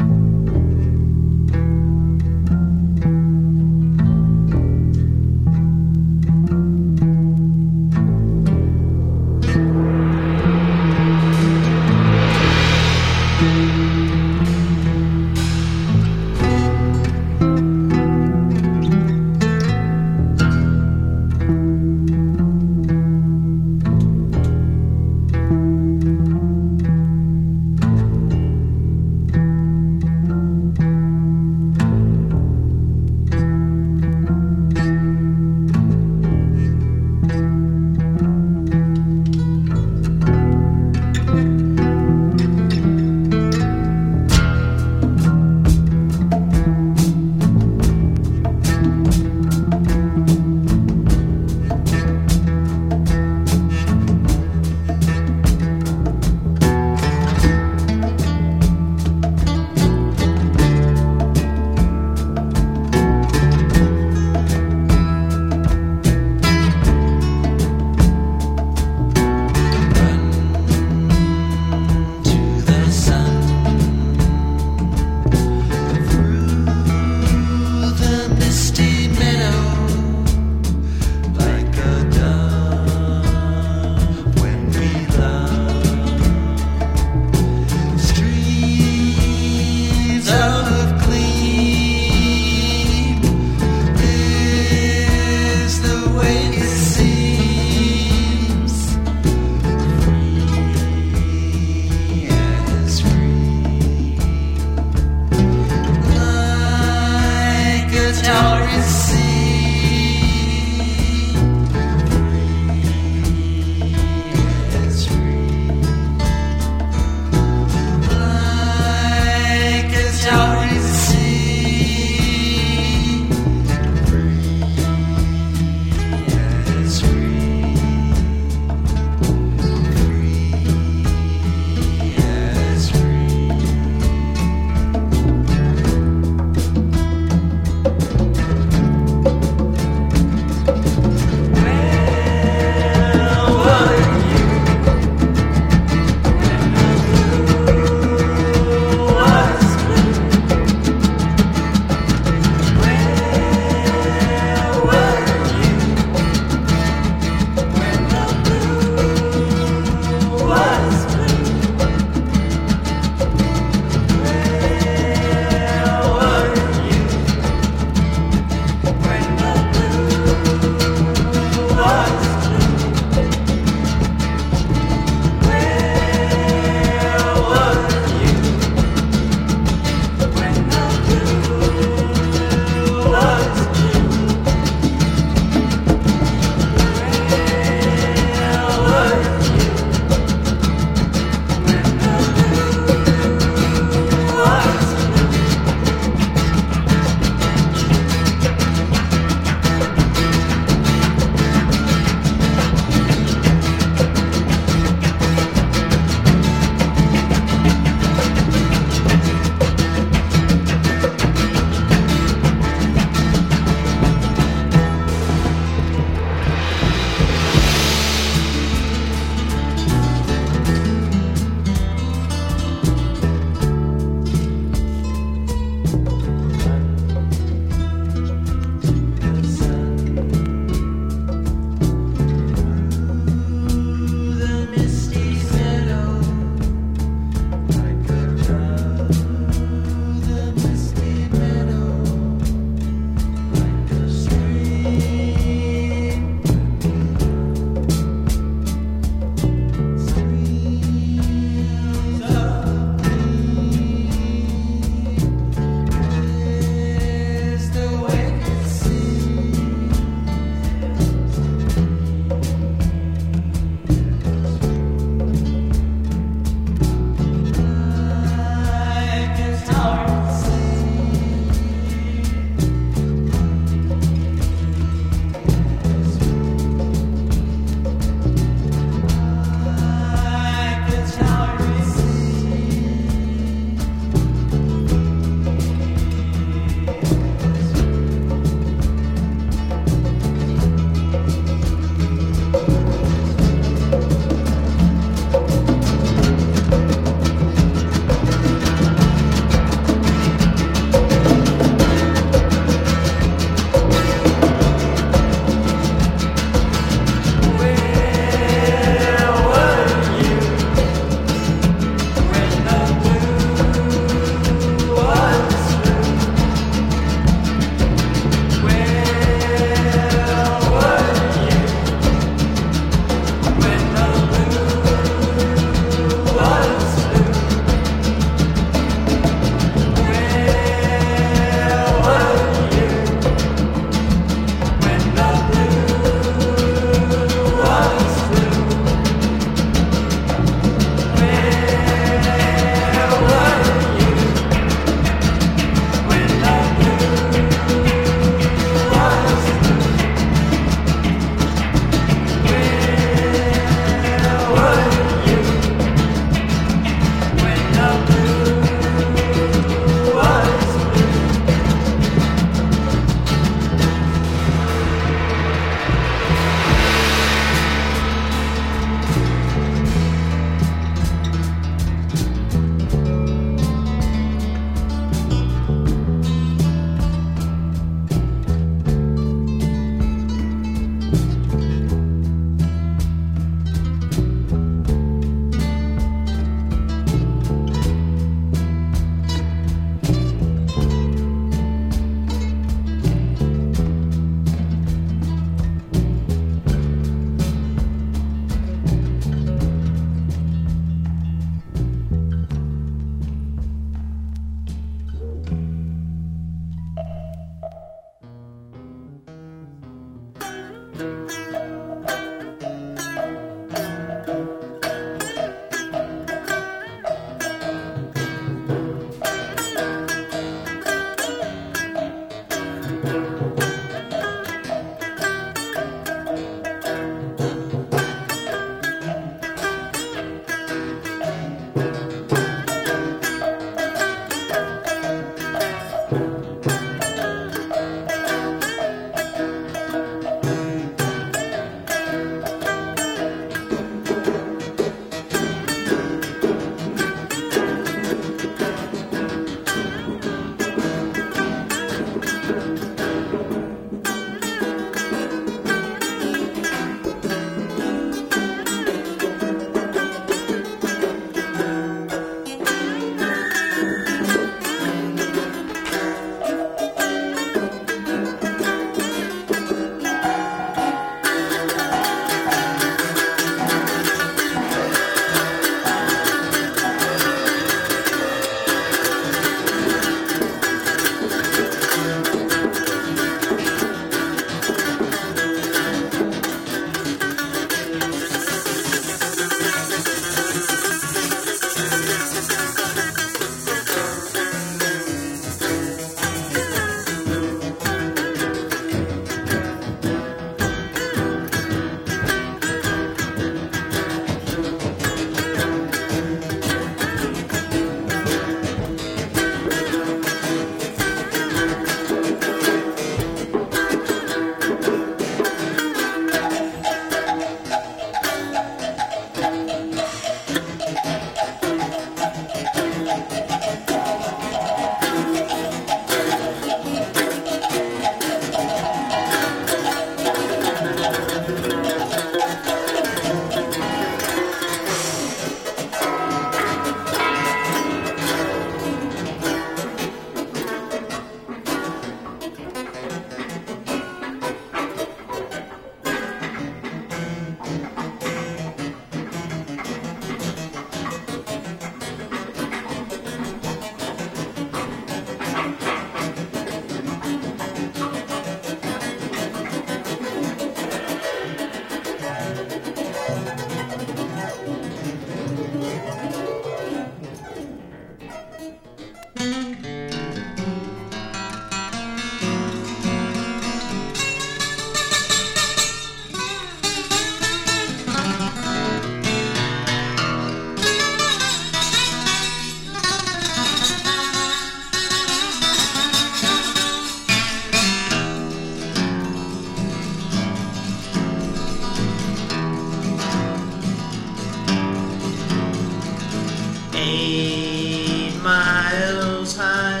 fine. 599.61 600.00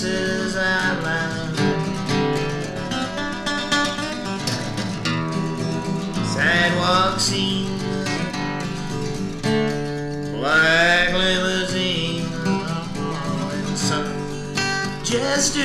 places 0.00 0.56
I 0.56 1.00
love. 1.00 1.56
Sidewalk 6.34 7.18
scenes, 7.18 7.82
black 10.36 11.12
limousine, 11.12 12.26
oh, 12.46 13.50
and 13.52 13.78
some 13.78 14.06
jester 15.02 15.60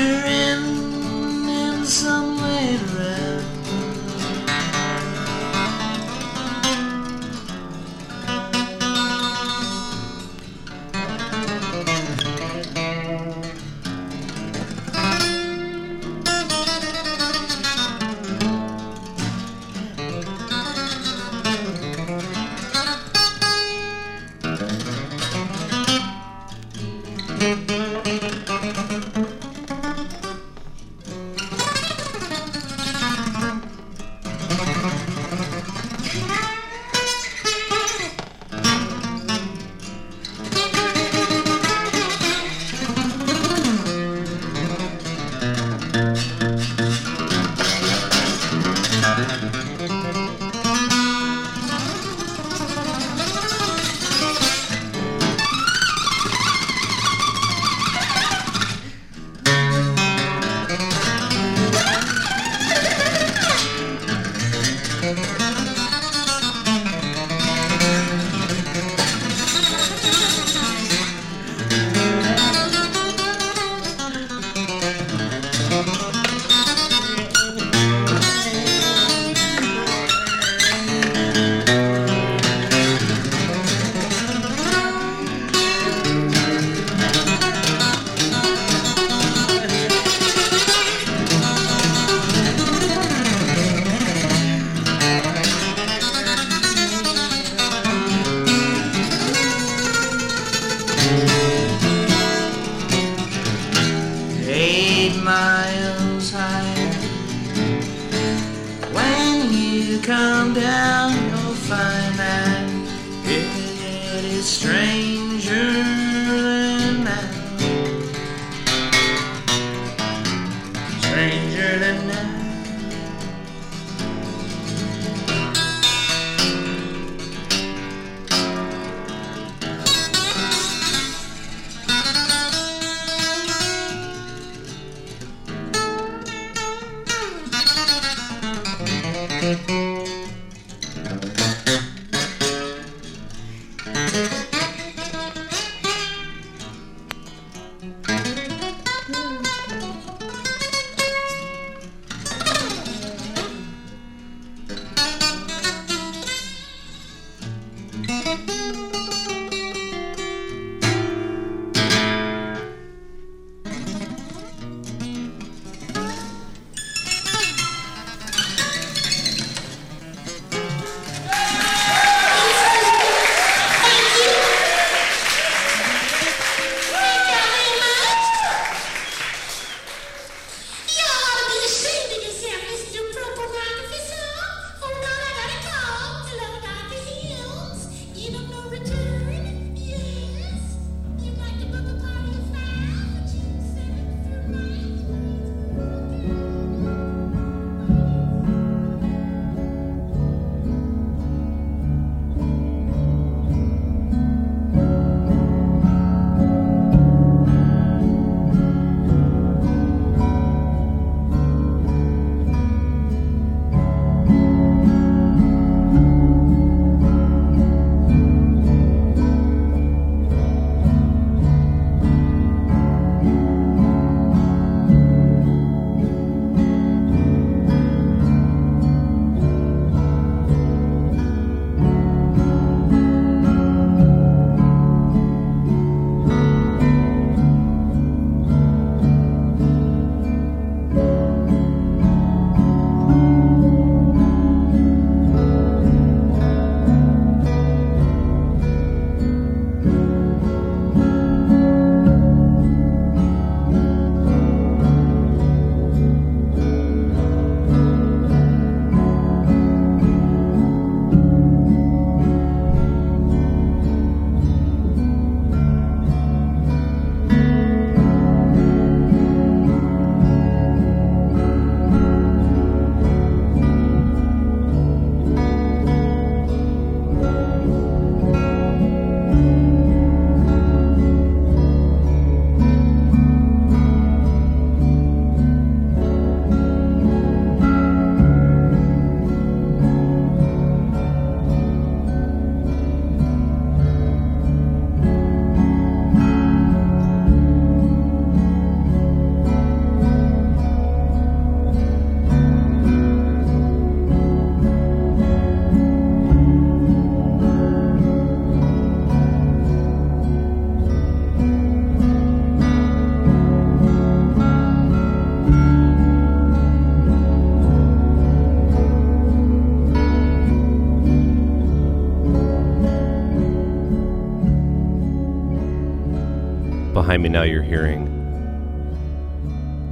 Behind 327.23 327.35
me 327.35 327.39
now, 327.39 327.45
you're 327.45 327.63
hearing 327.63 328.03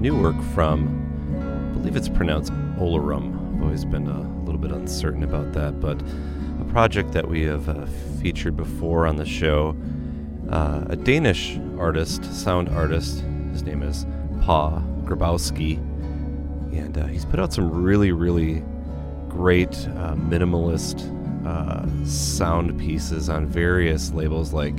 new 0.02 0.22
work 0.22 0.36
from, 0.54 1.00
I 1.40 1.74
believe 1.78 1.96
it's 1.96 2.10
pronounced 2.10 2.52
Olarum. 2.78 3.56
I've 3.56 3.64
always 3.64 3.86
been 3.86 4.06
a 4.08 4.20
little 4.44 4.60
bit 4.60 4.72
uncertain 4.74 5.24
about 5.24 5.54
that, 5.54 5.80
but 5.80 6.02
a 6.60 6.66
project 6.74 7.14
that 7.14 7.30
we 7.30 7.44
have 7.44 7.70
uh, 7.70 7.86
featured 8.22 8.58
before 8.58 9.08
on 9.08 9.16
the 9.16 9.26
show. 9.26 9.78
Uh, 10.50 10.84
a 10.90 10.98
Danish 10.98 11.58
artist, 11.80 12.26
sound 12.34 12.68
artist. 12.68 13.22
His 13.54 13.64
name 13.64 13.82
is 13.82 14.06
Pa 14.42 14.82
Grabowski, 15.06 15.78
and 16.78 16.98
uh, 16.98 17.06
he's 17.06 17.24
put 17.24 17.40
out 17.40 17.54
some 17.54 17.72
really, 17.72 18.12
really 18.12 18.62
great 19.30 19.74
uh, 19.96 20.16
minimalist 20.16 21.08
uh, 21.48 21.86
sound 22.06 22.78
pieces 22.78 23.30
on 23.30 23.48
various 23.48 24.12
labels 24.12 24.52
like 24.52 24.76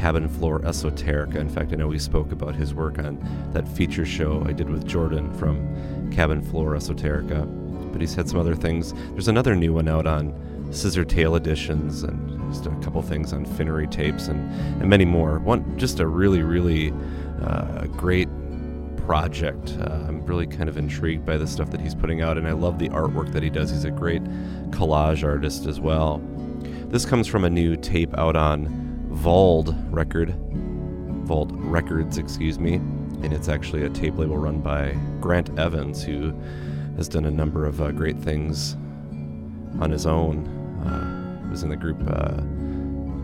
Cabin 0.00 0.30
Floor 0.30 0.60
Esoterica. 0.60 1.34
In 1.34 1.50
fact, 1.50 1.74
I 1.74 1.76
know 1.76 1.86
we 1.86 1.98
spoke 1.98 2.32
about 2.32 2.54
his 2.54 2.72
work 2.72 2.98
on 2.98 3.22
that 3.52 3.68
feature 3.68 4.06
show 4.06 4.42
I 4.46 4.52
did 4.52 4.70
with 4.70 4.86
Jordan 4.86 5.30
from 5.34 6.10
Cabin 6.10 6.40
Floor 6.40 6.70
Esoterica. 6.70 7.44
But 7.92 8.00
he's 8.00 8.14
had 8.14 8.26
some 8.26 8.40
other 8.40 8.54
things. 8.54 8.94
There's 9.10 9.28
another 9.28 9.54
new 9.54 9.74
one 9.74 9.88
out 9.88 10.06
on 10.06 10.32
Scissortail 10.70 11.36
Editions 11.36 12.02
and 12.02 12.50
just 12.50 12.64
a 12.64 12.70
couple 12.76 13.02
things 13.02 13.34
on 13.34 13.44
Finnery 13.44 13.86
tapes 13.88 14.28
and, 14.28 14.40
and 14.80 14.88
many 14.88 15.04
more. 15.04 15.38
One 15.38 15.78
just 15.78 16.00
a 16.00 16.06
really, 16.06 16.42
really 16.42 16.94
uh, 17.42 17.84
great 17.88 18.28
project. 19.04 19.76
Uh, 19.78 20.06
I'm 20.08 20.24
really 20.24 20.46
kind 20.46 20.70
of 20.70 20.78
intrigued 20.78 21.26
by 21.26 21.36
the 21.36 21.46
stuff 21.46 21.70
that 21.72 21.80
he's 21.82 21.94
putting 21.94 22.22
out, 22.22 22.38
and 22.38 22.48
I 22.48 22.52
love 22.52 22.78
the 22.78 22.88
artwork 22.88 23.34
that 23.34 23.42
he 23.42 23.50
does. 23.50 23.70
He's 23.70 23.84
a 23.84 23.90
great 23.90 24.24
collage 24.70 25.22
artist 25.22 25.66
as 25.66 25.78
well. 25.78 26.22
This 26.86 27.04
comes 27.04 27.26
from 27.26 27.44
a 27.44 27.50
new 27.50 27.76
tape 27.76 28.16
out 28.16 28.34
on 28.34 28.89
Vald 29.10 29.74
record, 29.92 30.34
Vault 31.26 31.50
Records, 31.52 32.18
excuse 32.18 32.58
me, 32.58 32.74
and 32.74 33.32
it's 33.32 33.48
actually 33.48 33.84
a 33.84 33.90
tape 33.90 34.16
label 34.16 34.36
run 34.38 34.60
by 34.60 34.92
Grant 35.20 35.56
Evans, 35.58 36.02
who 36.02 36.32
has 36.96 37.08
done 37.08 37.24
a 37.24 37.30
number 37.30 37.66
of 37.66 37.80
uh, 37.80 37.90
great 37.90 38.18
things 38.18 38.74
on 39.80 39.90
his 39.90 40.06
own. 40.06 40.46
Uh, 40.86 41.48
was 41.50 41.62
in 41.64 41.68
the 41.68 41.76
group 41.76 42.00
uh, 42.06 42.40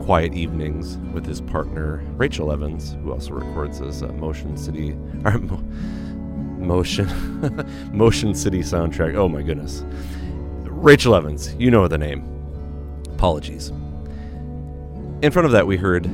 Quiet 0.04 0.34
Evenings 0.34 0.98
with 1.14 1.24
his 1.24 1.40
partner 1.40 2.02
Rachel 2.16 2.52
Evans, 2.52 2.96
who 3.02 3.12
also 3.12 3.32
records 3.34 3.80
as 3.80 4.02
Motion 4.02 4.56
City 4.56 4.92
or 5.24 5.38
Mo- 5.38 5.62
Motion 6.58 7.08
Motion 7.92 8.34
City 8.34 8.60
soundtrack. 8.60 9.14
Oh 9.14 9.28
my 9.28 9.42
goodness. 9.42 9.84
Rachel 10.64 11.14
Evans, 11.14 11.54
you 11.54 11.70
know 11.70 11.88
the 11.88 11.98
name. 11.98 12.24
Apologies. 13.14 13.72
In 15.22 15.32
front 15.32 15.46
of 15.46 15.52
that, 15.52 15.66
we 15.66 15.78
heard 15.78 16.04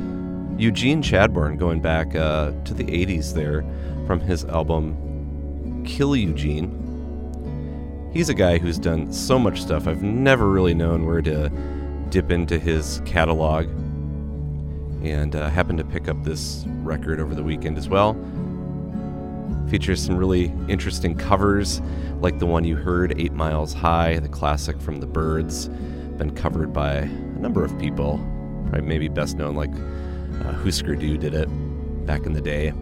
Eugene 0.56 1.02
Chadbourne 1.02 1.58
going 1.58 1.80
back 1.80 2.14
uh, 2.14 2.52
to 2.64 2.72
the 2.72 2.84
80s 2.84 3.34
there 3.34 3.64
from 4.06 4.20
his 4.20 4.44
album 4.44 5.82
Kill 5.84 6.14
Eugene. 6.14 6.78
He's 8.12 8.28
a 8.28 8.34
guy 8.34 8.58
who's 8.58 8.78
done 8.78 9.12
so 9.12 9.40
much 9.40 9.60
stuff. 9.60 9.88
I've 9.88 10.04
never 10.04 10.48
really 10.48 10.72
known 10.72 11.04
where 11.04 11.20
to 11.20 11.50
dip 12.10 12.30
into 12.30 12.60
his 12.60 13.02
catalog. 13.04 13.66
And 15.02 15.34
uh, 15.34 15.50
happened 15.50 15.78
to 15.78 15.84
pick 15.84 16.06
up 16.06 16.22
this 16.22 16.64
record 16.82 17.18
over 17.18 17.34
the 17.34 17.42
weekend 17.42 17.78
as 17.78 17.88
well. 17.88 18.14
Features 19.68 20.00
some 20.00 20.16
really 20.16 20.52
interesting 20.68 21.16
covers, 21.16 21.82
like 22.20 22.38
the 22.38 22.46
one 22.46 22.62
you 22.62 22.76
heard, 22.76 23.18
Eight 23.18 23.32
Miles 23.32 23.72
High, 23.72 24.20
the 24.20 24.28
classic 24.28 24.80
from 24.80 25.00
the 25.00 25.06
Byrds. 25.08 25.66
Been 26.18 26.32
covered 26.36 26.72
by 26.72 26.92
a 26.92 27.06
number 27.06 27.64
of 27.64 27.76
people. 27.80 28.24
Probably 28.72 28.88
maybe 28.88 29.08
best 29.08 29.36
known 29.36 29.54
like 29.54 29.70
uh, 29.70 30.54
Hüsker 30.62 30.98
Dü 30.98 31.20
did 31.20 31.34
it 31.34 31.46
back 32.06 32.24
in 32.24 32.32
the 32.32 32.40
day. 32.40 32.72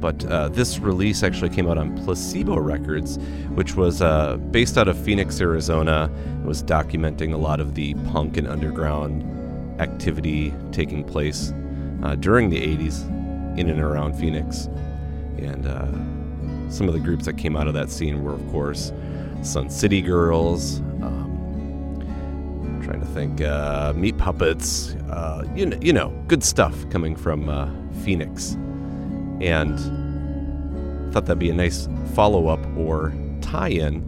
But 0.00 0.22
uh, 0.26 0.50
this 0.50 0.78
release 0.78 1.22
actually 1.22 1.48
came 1.48 1.66
out 1.66 1.78
on 1.78 1.96
Placebo 2.04 2.58
Records, 2.58 3.16
which 3.54 3.74
was 3.74 4.02
uh, 4.02 4.36
based 4.36 4.76
out 4.76 4.86
of 4.86 5.02
Phoenix, 5.02 5.40
Arizona. 5.40 6.10
It 6.42 6.46
was 6.46 6.62
documenting 6.62 7.32
a 7.32 7.38
lot 7.38 7.58
of 7.58 7.74
the 7.74 7.94
punk 8.12 8.36
and 8.36 8.46
underground 8.46 9.80
activity 9.80 10.52
taking 10.70 11.02
place 11.02 11.54
uh, 12.02 12.16
during 12.16 12.50
the 12.50 12.60
80s 12.60 13.08
in 13.58 13.70
and 13.70 13.80
around 13.80 14.12
Phoenix. 14.12 14.66
And 15.38 15.66
uh, 15.66 16.70
some 16.70 16.86
of 16.86 16.92
the 16.92 17.00
groups 17.00 17.24
that 17.24 17.38
came 17.38 17.56
out 17.56 17.66
of 17.66 17.72
that 17.72 17.88
scene 17.88 18.22
were, 18.22 18.34
of 18.34 18.46
course, 18.50 18.92
Sun 19.42 19.70
City 19.70 20.02
Girls. 20.02 20.82
Trying 22.88 23.00
to 23.00 23.06
think, 23.08 23.42
uh, 23.42 23.92
Meat 23.94 24.16
Puppets. 24.16 24.94
Uh, 25.10 25.44
you 25.54 25.66
know, 25.66 25.78
you 25.82 25.92
know, 25.92 26.08
good 26.26 26.42
stuff 26.42 26.88
coming 26.88 27.14
from 27.14 27.46
uh, 27.50 27.68
Phoenix, 28.02 28.54
and 29.42 29.78
thought 31.12 31.26
that'd 31.26 31.38
be 31.38 31.50
a 31.50 31.54
nice 31.54 31.86
follow-up 32.14 32.66
or 32.78 33.12
tie-in 33.42 34.02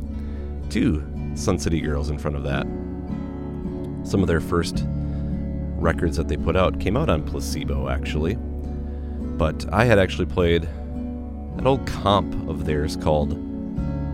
to 0.70 1.04
Sun 1.34 1.58
City 1.58 1.82
Girls 1.82 2.08
in 2.08 2.16
front 2.16 2.38
of 2.38 2.44
that. 2.44 2.62
Some 4.08 4.22
of 4.22 4.28
their 4.28 4.40
first 4.40 4.86
records 5.76 6.16
that 6.16 6.28
they 6.28 6.38
put 6.38 6.56
out 6.56 6.80
came 6.80 6.96
out 6.96 7.10
on 7.10 7.22
Placebo, 7.22 7.90
actually. 7.90 8.36
But 8.36 9.70
I 9.74 9.84
had 9.84 9.98
actually 9.98 10.24
played 10.24 10.64
an 10.64 11.66
old 11.66 11.86
comp 11.86 12.48
of 12.48 12.64
theirs 12.64 12.96
called 12.96 13.36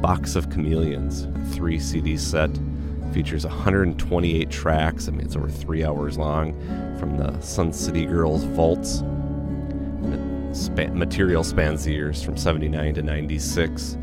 Box 0.03 0.35
of 0.35 0.51
Chameleons, 0.51 1.29
three 1.55 1.79
CD 1.79 2.17
set. 2.17 2.51
Features 3.13 3.47
128 3.47 4.51
tracks. 4.51 5.09
I 5.09 5.13
mean, 5.13 5.25
it's 5.25 5.37
over 5.37 5.49
three 5.49 5.85
hours 5.85 6.19
long 6.19 6.53
from 6.99 7.17
the 7.17 7.41
Sun 7.41 7.73
City 7.73 8.05
Girls 8.05 8.45
vaults. 8.45 9.03
Material 10.93 11.45
spans 11.45 11.85
the 11.85 11.93
years 11.93 12.23
from 12.23 12.37
79 12.37 12.95
to 12.95 13.03
96. 13.03 13.97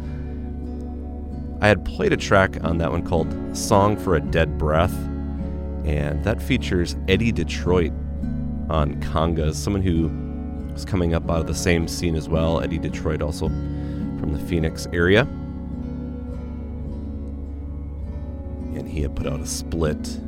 I 1.62 1.68
had 1.68 1.86
played 1.86 2.12
a 2.14 2.18
track 2.18 2.64
on 2.64 2.78
that 2.80 2.92
one 2.92 3.04
called 3.04 3.56
Song 3.56 3.96
for 3.98 4.16
a 4.16 4.22
Dead 4.22 4.58
Breath, 4.58 4.94
and 5.86 6.24
that 6.24 6.42
features 6.42 6.96
Eddie 7.08 7.32
Detroit 7.32 7.92
on 8.70 8.96
congas, 9.02 9.56
someone 9.56 9.82
who 9.82 10.10
was 10.74 10.86
coming 10.86 11.14
up 11.14 11.30
out 11.30 11.40
of 11.40 11.48
the 11.48 11.56
same 11.56 11.88
scene 11.88 12.16
as 12.16 12.28
well. 12.28 12.62
Eddie 12.62 12.80
Detroit, 12.80 13.22
also 13.22 13.48
from 13.48 14.34
the 14.34 14.40
Phoenix 14.40 14.88
area. 14.92 15.28
And 18.76 18.88
he 18.88 19.02
had 19.02 19.16
put 19.16 19.28
out 19.28 19.40
a 19.40 19.46
split 19.46 20.20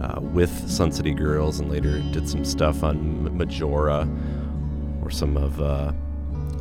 uh, 0.00 0.20
with 0.20 0.68
Sun 0.68 0.92
City 0.92 1.12
Girls 1.12 1.60
and 1.60 1.70
later 1.70 2.00
did 2.12 2.28
some 2.28 2.44
stuff 2.44 2.82
on 2.82 3.36
Majora, 3.36 4.04
where 4.04 5.10
some 5.10 5.36
of 5.36 5.60
uh, 5.60 5.92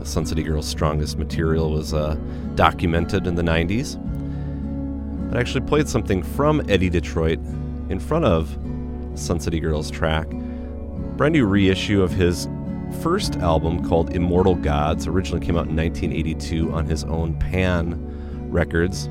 Sun 0.03 0.26
City 0.26 0.43
Girls' 0.43 0.68
strongest 0.68 1.18
material 1.18 1.72
was 1.72 1.93
uh, 1.93 2.16
documented 2.55 3.28
in 3.28 3.36
the 3.36 3.41
90s. 3.41 3.97
I 5.34 5.39
actually 5.39 5.66
played 5.66 5.88
something 5.88 6.24
from 6.24 6.62
Eddie 6.70 6.89
Detroit 6.89 7.39
in 7.89 7.99
front 7.99 8.26
of 8.26 8.57
Sun 9.16 9.39
City 9.39 9.60
Girls 9.60 9.91
track. 9.91 10.30
Brand 11.18 11.34
new 11.34 11.45
reissue 11.45 12.01
of 12.01 12.12
his 12.12 12.47
first 13.01 13.36
album 13.38 13.88
called 13.88 14.16
Immortal 14.16 14.55
Gods, 14.55 15.07
originally 15.07 15.45
came 15.45 15.57
out 15.57 15.68
in 15.68 15.76
1982 15.76 16.72
on 16.72 16.86
his 16.86 17.03
own 17.03 17.38
Pan 17.38 17.99
Records. 18.49 19.10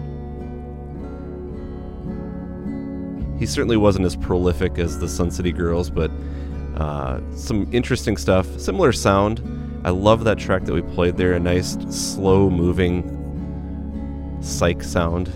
He 3.39 3.47
certainly 3.47 3.77
wasn't 3.77 4.05
as 4.05 4.17
prolific 4.17 4.79
as 4.79 4.99
the 4.99 5.09
Sun 5.09 5.31
City 5.31 5.53
Girls, 5.53 5.91
but 5.91 6.11
uh, 6.77 7.21
some 7.35 7.69
interesting 7.73 8.17
stuff. 8.17 8.47
Similar 8.59 8.93
sound. 8.93 9.43
I 9.85 9.91
love 9.91 10.25
that 10.25 10.39
track 10.39 10.65
that 10.65 10.75
we 10.75 10.83
played 10.83 11.17
there. 11.17 11.35
A 11.35 11.41
nice, 11.41 11.77
slow 11.89 12.51
moving 12.51 14.39
psych 14.41 14.83
sound. 14.83 15.27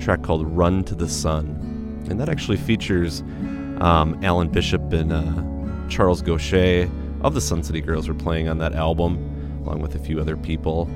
track 0.00 0.22
called 0.22 0.46
Run 0.56 0.84
to 0.84 0.94
the 0.94 1.08
Sun. 1.08 2.06
And 2.08 2.20
that 2.20 2.28
actually 2.28 2.56
features 2.56 3.22
um, 3.80 4.18
Alan 4.22 4.48
Bishop 4.48 4.92
and 4.92 5.12
uh, 5.12 5.88
Charles 5.88 6.22
Gocher 6.22 6.90
of 7.22 7.34
the 7.34 7.40
Sun 7.40 7.64
City 7.64 7.80
Girls 7.80 8.08
were 8.08 8.14
playing 8.14 8.48
on 8.48 8.58
that 8.58 8.72
album, 8.72 9.62
along 9.64 9.80
with 9.80 9.94
a 9.94 9.98
few 9.98 10.20
other 10.20 10.36
people. 10.36 10.88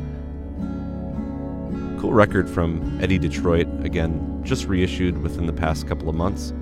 Cool 2.01 2.15
record 2.15 2.49
from 2.49 2.99
Eddie 3.03 3.19
Detroit, 3.19 3.69
again, 3.85 4.41
just 4.43 4.65
reissued 4.65 5.19
within 5.19 5.45
the 5.45 5.53
past 5.53 5.87
couple 5.87 6.09
of 6.09 6.15
months. 6.15 6.55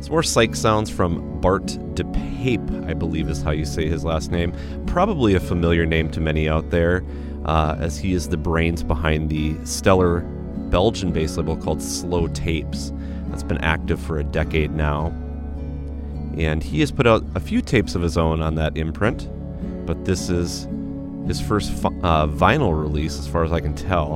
Some 0.00 0.12
more 0.12 0.22
psych 0.22 0.54
sounds 0.54 0.88
from 0.88 1.40
Bart 1.40 1.66
De 1.96 2.04
Paepe, 2.04 2.88
I 2.88 2.94
believe 2.94 3.28
is 3.28 3.42
how 3.42 3.50
you 3.50 3.64
say 3.64 3.88
his 3.88 4.04
last 4.04 4.30
name. 4.30 4.54
Probably 4.86 5.34
a 5.34 5.40
familiar 5.40 5.84
name 5.84 6.12
to 6.12 6.20
many 6.20 6.48
out 6.48 6.70
there, 6.70 7.04
uh, 7.44 7.74
as 7.80 7.98
he 7.98 8.12
is 8.12 8.28
the 8.28 8.36
brains 8.36 8.84
behind 8.84 9.30
the 9.30 9.56
stellar 9.64 10.20
Belgian 10.70 11.10
bass 11.10 11.36
label 11.36 11.56
called 11.56 11.82
Slow 11.82 12.28
Tapes. 12.28 12.92
That's 13.30 13.42
been 13.42 13.58
active 13.58 14.00
for 14.00 14.20
a 14.20 14.24
decade 14.24 14.70
now. 14.70 15.06
And 16.36 16.62
he 16.62 16.78
has 16.78 16.92
put 16.92 17.08
out 17.08 17.24
a 17.34 17.40
few 17.40 17.62
tapes 17.62 17.96
of 17.96 18.02
his 18.02 18.16
own 18.16 18.42
on 18.42 18.54
that 18.54 18.76
imprint, 18.76 19.28
but 19.86 20.04
this 20.04 20.30
is 20.30 20.68
his 21.28 21.40
first 21.40 21.70
uh, 21.84 22.26
vinyl 22.26 22.78
release, 22.78 23.18
as 23.18 23.28
far 23.28 23.44
as 23.44 23.52
I 23.52 23.60
can 23.60 23.74
tell. 23.74 24.14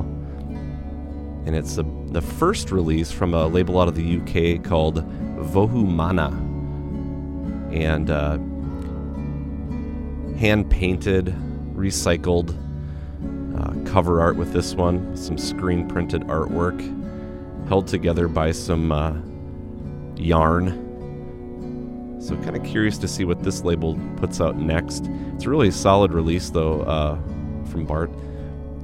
And 1.45 1.55
it's 1.55 1.75
the, 1.75 1.85
the 2.07 2.21
first 2.21 2.71
release 2.71 3.11
from 3.11 3.33
a 3.33 3.47
label 3.47 3.79
out 3.79 3.87
of 3.87 3.95
the 3.95 4.17
UK 4.17 4.63
called 4.63 5.05
Vohumana. 5.53 6.31
And 7.71 8.09
uh, 8.09 8.37
hand 10.37 10.69
painted, 10.69 11.35
recycled 11.75 12.57
uh, 13.55 13.91
cover 13.91 14.19
art 14.19 14.35
with 14.35 14.51
this 14.51 14.73
one, 14.73 15.15
some 15.15 15.37
screen 15.37 15.87
printed 15.87 16.23
artwork, 16.23 16.79
held 17.67 17.87
together 17.87 18.27
by 18.27 18.51
some 18.51 18.91
uh, 18.91 19.13
yarn. 20.15 20.82
So, 22.23 22.37
kind 22.37 22.55
of 22.55 22.63
curious 22.63 22.97
to 22.99 23.07
see 23.09 23.25
what 23.25 23.43
this 23.43 23.65
label 23.65 23.99
puts 24.15 24.39
out 24.39 24.55
next. 24.55 25.09
It's 25.35 25.43
a 25.43 25.49
really 25.49 25.71
solid 25.71 26.13
release, 26.13 26.49
though, 26.51 26.79
uh, 26.83 27.17
from 27.65 27.83
Bart. 27.85 28.09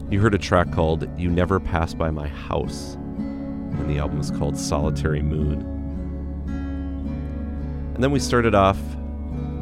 You 0.09 0.19
heard 0.19 0.35
a 0.35 0.37
track 0.37 0.73
called 0.73 1.07
You 1.17 1.29
Never 1.29 1.57
Pass 1.57 1.93
By 1.93 2.11
My 2.11 2.27
House, 2.27 2.95
and 2.95 3.89
the 3.89 3.97
album 3.97 4.19
is 4.19 4.29
called 4.29 4.57
Solitary 4.57 5.21
Moon. 5.21 5.61
And 7.95 8.03
then 8.03 8.11
we 8.11 8.19
started 8.19 8.55
off 8.55 8.77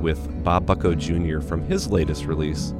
with 0.01 0.43
Bob 0.43 0.65
Bucko 0.65 0.95
Jr. 0.95 1.39
from 1.39 1.63
his 1.63 1.87
latest 1.87 2.25
release, 2.25 2.73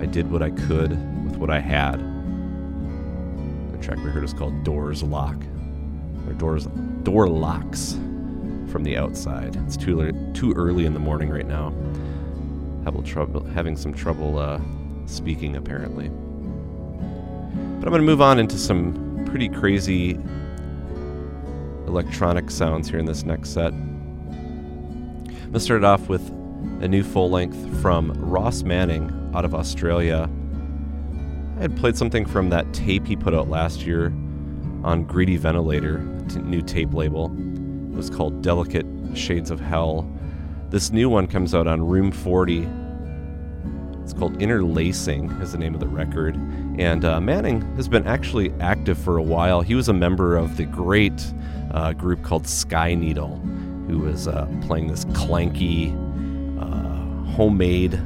I 0.00 0.06
Did 0.06 0.30
What 0.30 0.42
I 0.42 0.48
Could 0.48 0.92
with 1.26 1.36
What 1.36 1.50
I 1.50 1.60
Had. 1.60 2.00
The 3.70 3.78
track 3.84 3.98
we 3.98 4.04
heard 4.04 4.24
is 4.24 4.32
called 4.32 4.64
Doors 4.64 5.02
Lock, 5.02 5.36
or 6.26 6.32
Doors 6.32 6.68
Door 7.02 7.28
Locks 7.28 7.98
from 8.68 8.84
the 8.84 8.96
outside. 8.96 9.56
It's 9.66 9.76
too 9.76 10.12
too 10.34 10.52
early 10.54 10.86
in 10.86 10.94
the 10.94 11.00
morning 11.00 11.30
right 11.30 11.46
now. 11.46 11.72
Having 12.84 13.04
trouble 13.04 13.44
having 13.44 13.76
some 13.76 13.92
trouble 13.92 14.38
uh, 14.38 14.60
speaking 15.06 15.56
apparently. 15.56 16.08
But 16.08 17.86
I'm 17.86 17.90
going 17.90 18.00
to 18.00 18.06
move 18.06 18.22
on 18.22 18.38
into 18.38 18.58
some 18.58 19.24
pretty 19.26 19.48
crazy 19.48 20.18
electronic 21.86 22.50
sounds 22.50 22.88
here 22.88 22.98
in 22.98 23.04
this 23.04 23.24
next 23.24 23.50
set. 23.50 23.72
I'm 23.72 25.24
going 25.24 25.52
to 25.52 25.60
start 25.60 25.84
off 25.84 26.08
with 26.08 26.28
a 26.80 26.88
new 26.88 27.02
full 27.02 27.30
length 27.30 27.80
from 27.80 28.12
Ross 28.12 28.62
Manning 28.62 29.30
out 29.34 29.44
of 29.44 29.54
Australia. 29.54 30.28
I 31.56 31.60
had 31.60 31.76
played 31.76 31.96
something 31.96 32.26
from 32.26 32.50
that 32.50 32.72
tape 32.74 33.06
he 33.06 33.16
put 33.16 33.34
out 33.34 33.48
last 33.48 33.82
year 33.82 34.06
on 34.82 35.04
Greedy 35.04 35.36
Ventilator, 35.36 35.98
new 36.42 36.62
tape 36.62 36.92
label. 36.92 37.28
Was 37.96 38.10
called 38.10 38.42
Delicate 38.42 38.84
Shades 39.14 39.50
of 39.50 39.58
Hell. 39.58 40.06
This 40.68 40.90
new 40.90 41.08
one 41.08 41.26
comes 41.26 41.54
out 41.54 41.66
on 41.66 41.80
Room 41.80 42.12
40 42.12 42.68
It's 44.02 44.12
called 44.12 44.40
Interlacing, 44.42 45.30
is 45.40 45.52
the 45.52 45.58
name 45.58 45.72
of 45.72 45.80
the 45.80 45.88
record. 45.88 46.36
And 46.78 47.06
uh, 47.06 47.22
Manning 47.22 47.62
has 47.76 47.88
been 47.88 48.06
actually 48.06 48.52
active 48.60 48.98
for 48.98 49.16
a 49.16 49.22
while. 49.22 49.62
He 49.62 49.74
was 49.74 49.88
a 49.88 49.94
member 49.94 50.36
of 50.36 50.58
the 50.58 50.66
great 50.66 51.32
uh, 51.72 51.94
group 51.94 52.22
called 52.22 52.46
Sky 52.46 52.94
Needle, 52.94 53.38
who 53.88 54.00
was 54.00 54.28
uh, 54.28 54.46
playing 54.66 54.88
this 54.88 55.06
clanky, 55.06 55.94
uh, 56.60 57.30
homemade 57.32 57.98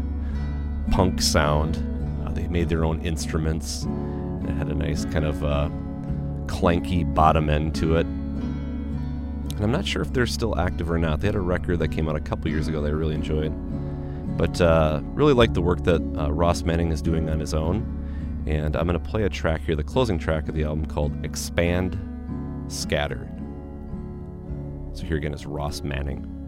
punk 0.92 1.20
sound. 1.20 1.84
Uh, 2.24 2.30
they 2.30 2.46
made 2.46 2.68
their 2.68 2.84
own 2.84 3.00
instruments. 3.00 3.86
It 4.44 4.50
had 4.50 4.68
a 4.68 4.74
nice 4.74 5.04
kind 5.06 5.24
of 5.24 5.42
uh, 5.42 5.68
clanky 6.46 7.12
bottom 7.12 7.50
end 7.50 7.74
to 7.74 7.96
it. 7.96 8.06
And 9.60 9.66
I'm 9.66 9.72
not 9.72 9.86
sure 9.86 10.00
if 10.00 10.10
they're 10.14 10.26
still 10.26 10.58
active 10.58 10.90
or 10.90 10.96
not. 10.96 11.20
They 11.20 11.28
had 11.28 11.34
a 11.34 11.40
record 11.40 11.80
that 11.80 11.88
came 11.88 12.08
out 12.08 12.16
a 12.16 12.20
couple 12.20 12.50
years 12.50 12.66
ago 12.66 12.80
that 12.80 12.88
I 12.88 12.92
really 12.92 13.14
enjoyed. 13.14 13.52
But 14.38 14.58
uh, 14.58 15.02
really 15.04 15.34
like 15.34 15.52
the 15.52 15.60
work 15.60 15.84
that 15.84 16.00
uh, 16.18 16.32
Ross 16.32 16.62
Manning 16.62 16.90
is 16.90 17.02
doing 17.02 17.28
on 17.28 17.38
his 17.38 17.52
own. 17.52 17.84
And 18.46 18.74
I'm 18.74 18.86
going 18.86 18.98
to 18.98 19.06
play 19.06 19.24
a 19.24 19.28
track 19.28 19.60
here, 19.60 19.76
the 19.76 19.84
closing 19.84 20.18
track 20.18 20.48
of 20.48 20.54
the 20.54 20.64
album 20.64 20.86
called 20.86 21.12
Expand 21.26 21.98
Scattered. 22.68 23.28
So 24.94 25.04
here 25.04 25.18
again 25.18 25.34
is 25.34 25.44
Ross 25.44 25.82
Manning. 25.82 26.39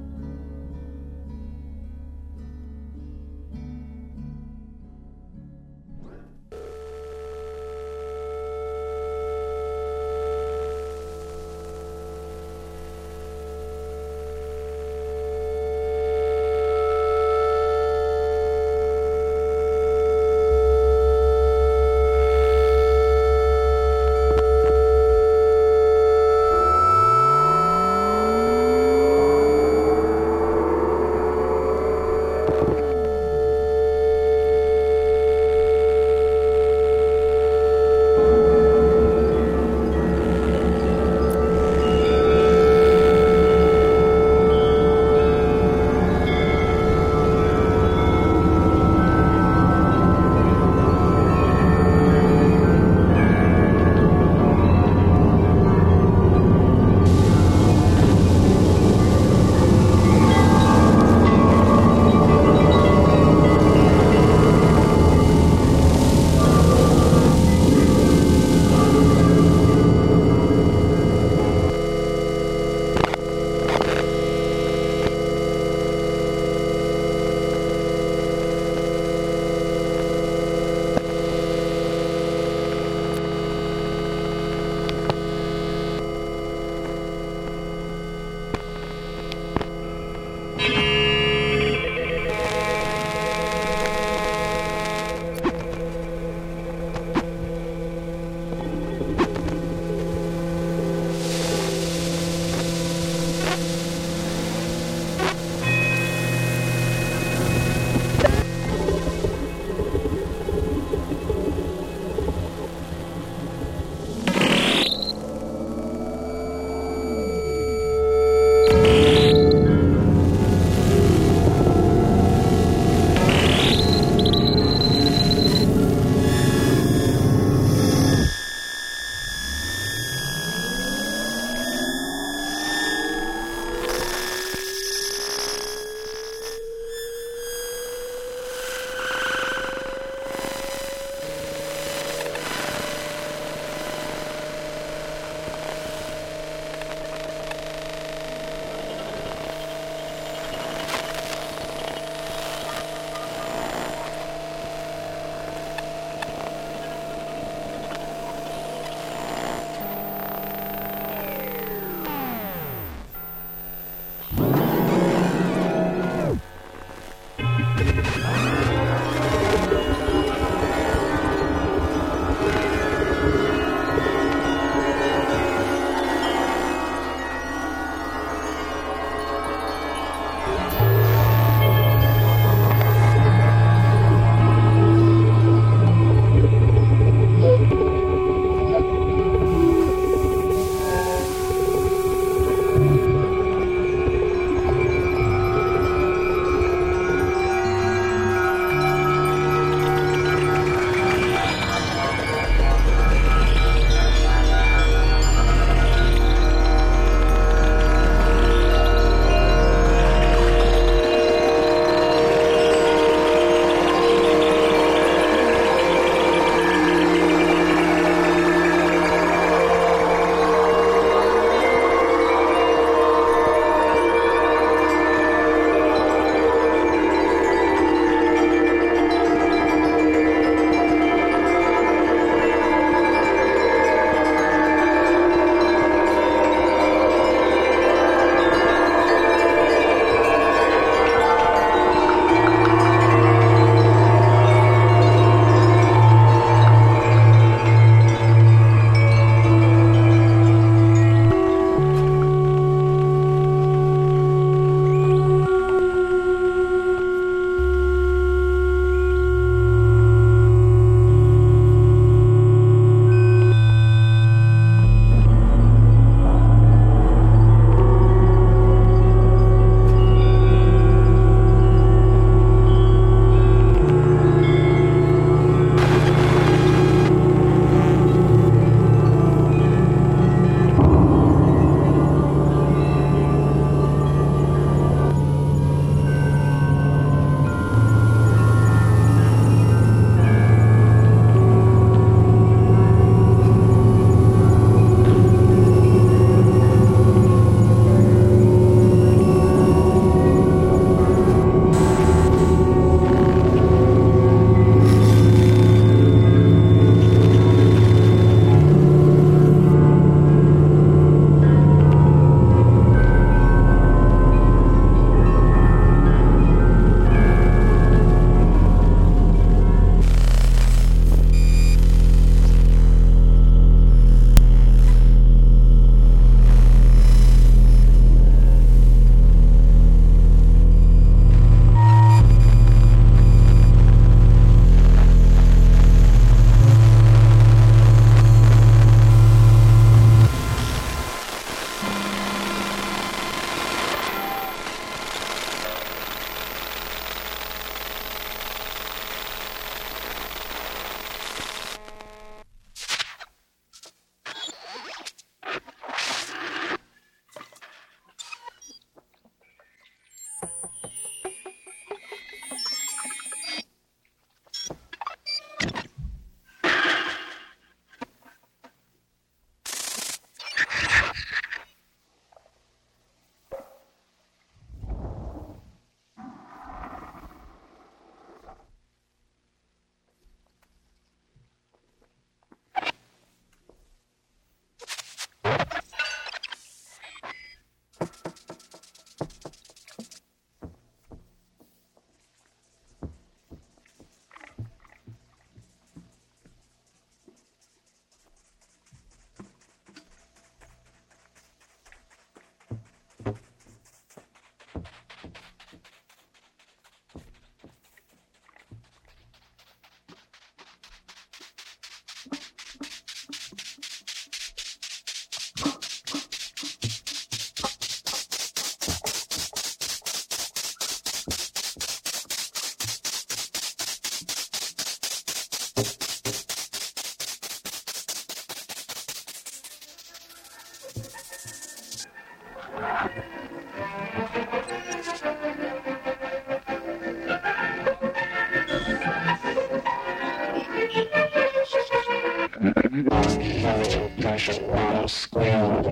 Still 445.07 445.92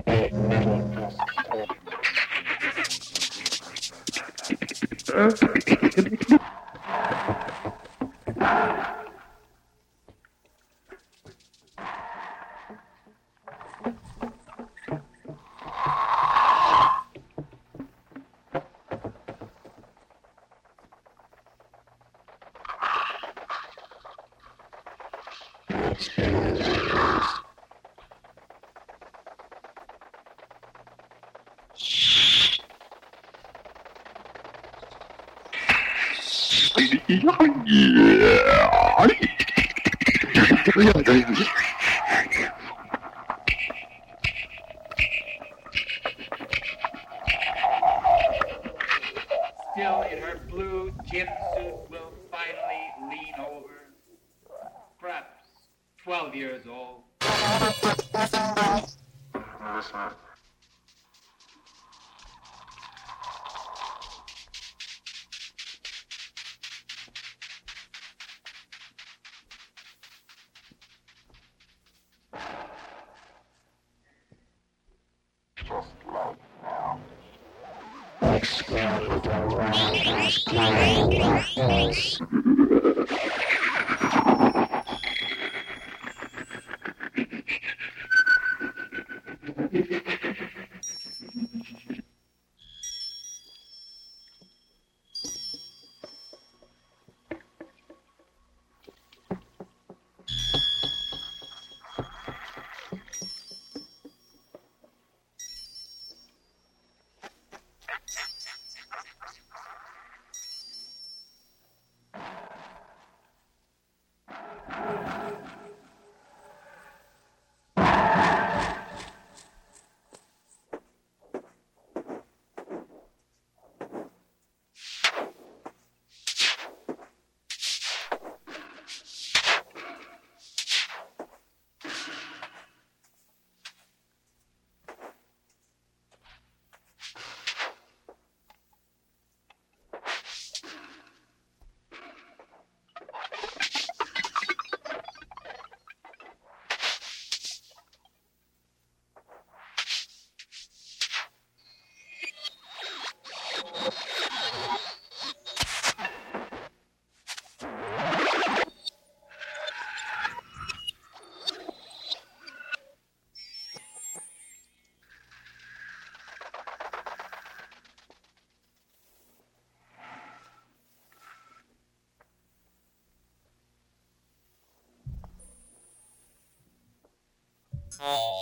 Oh. 178.03 178.41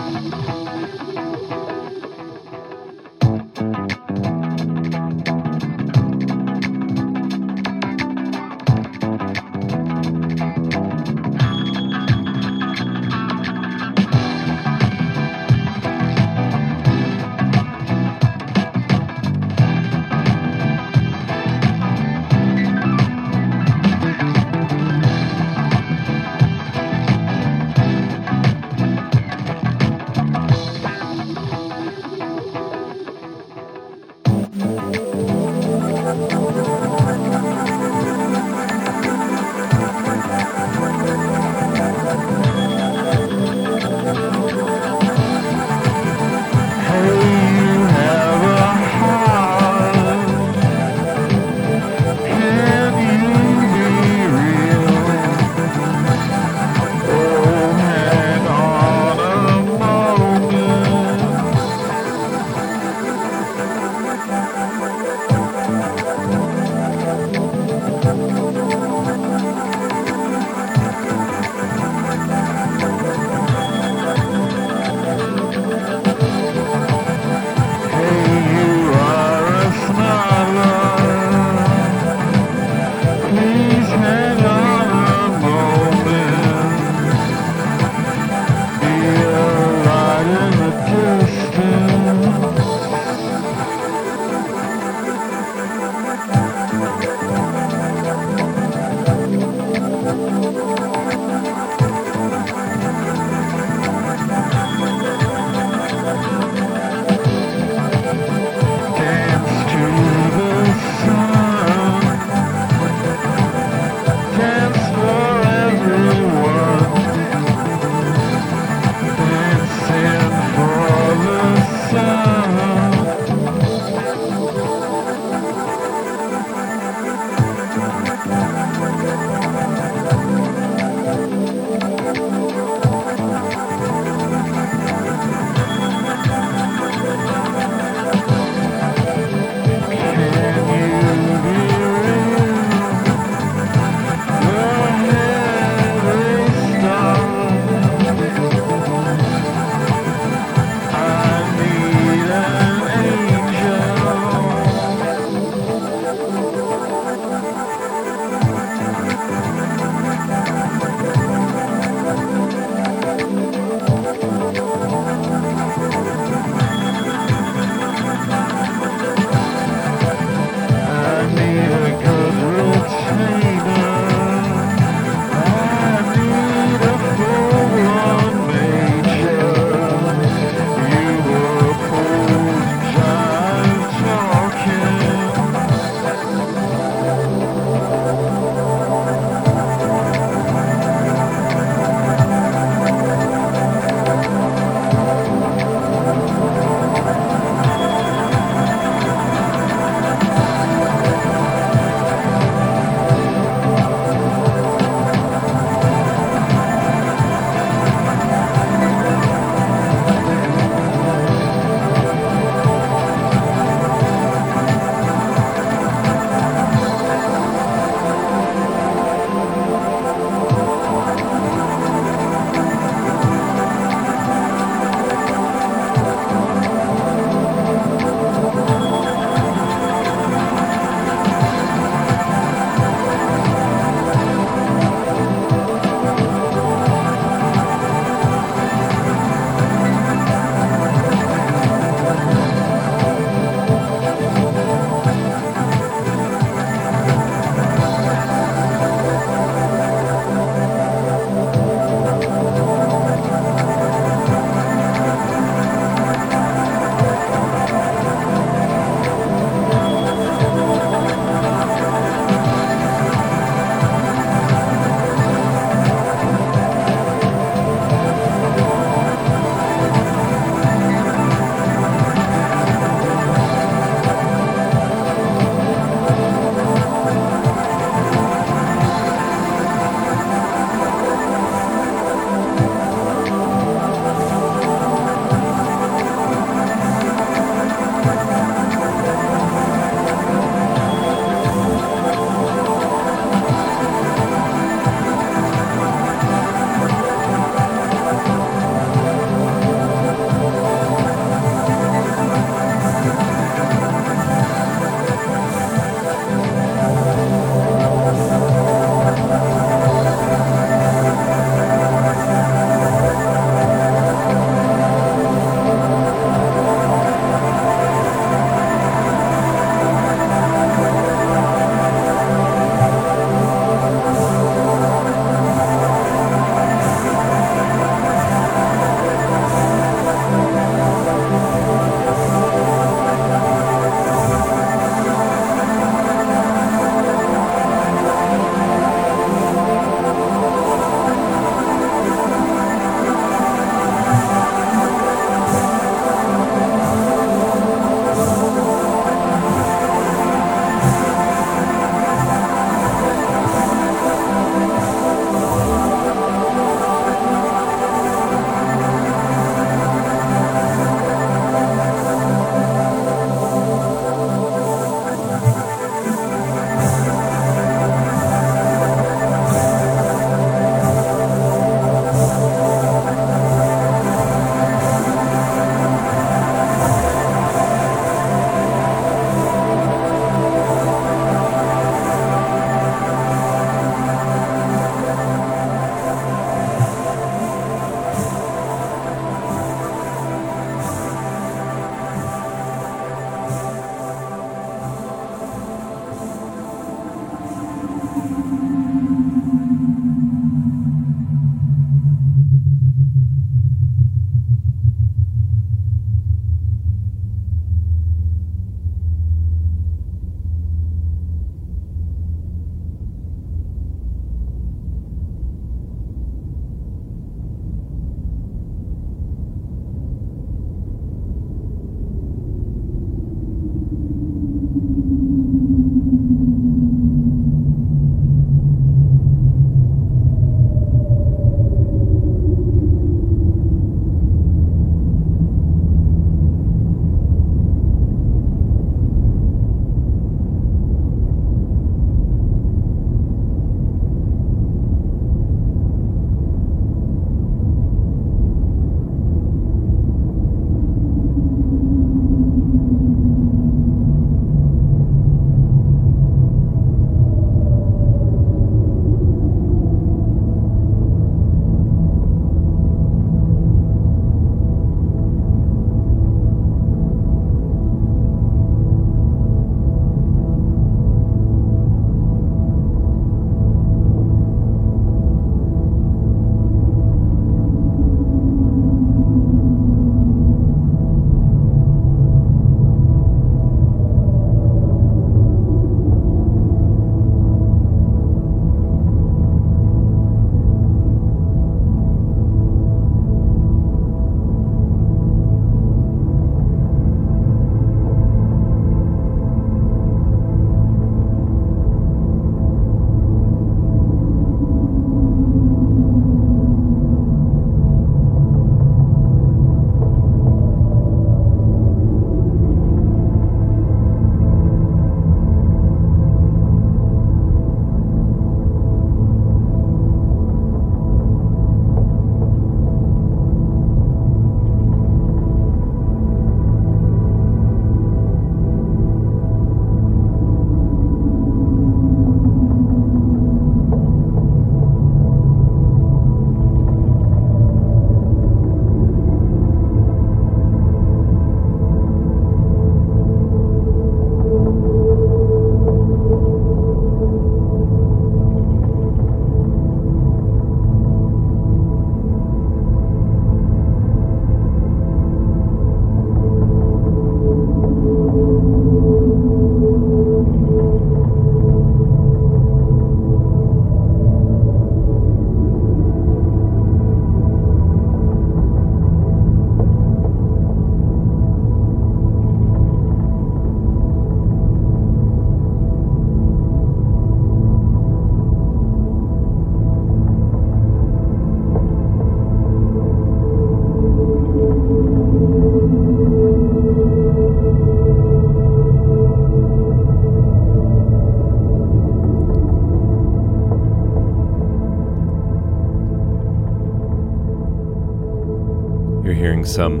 Some 599.70 600.00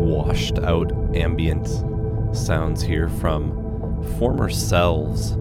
washed 0.00 0.58
out 0.58 0.90
ambient 1.14 1.68
sounds 2.36 2.82
here 2.82 3.08
from 3.08 4.02
Former 4.18 4.50
Selves, 4.50 5.34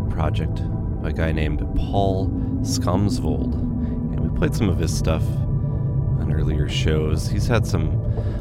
a 0.00 0.06
project 0.08 0.62
by 1.02 1.10
a 1.10 1.12
guy 1.12 1.30
named 1.30 1.58
Paul 1.76 2.30
Skomsvold. 2.62 3.52
And 3.52 4.20
we 4.20 4.38
played 4.38 4.54
some 4.54 4.70
of 4.70 4.78
his 4.78 4.96
stuff 4.96 5.22
on 5.22 6.32
earlier 6.32 6.70
shows. 6.70 7.28
He's 7.28 7.46
had 7.46 7.66
some, 7.66 7.90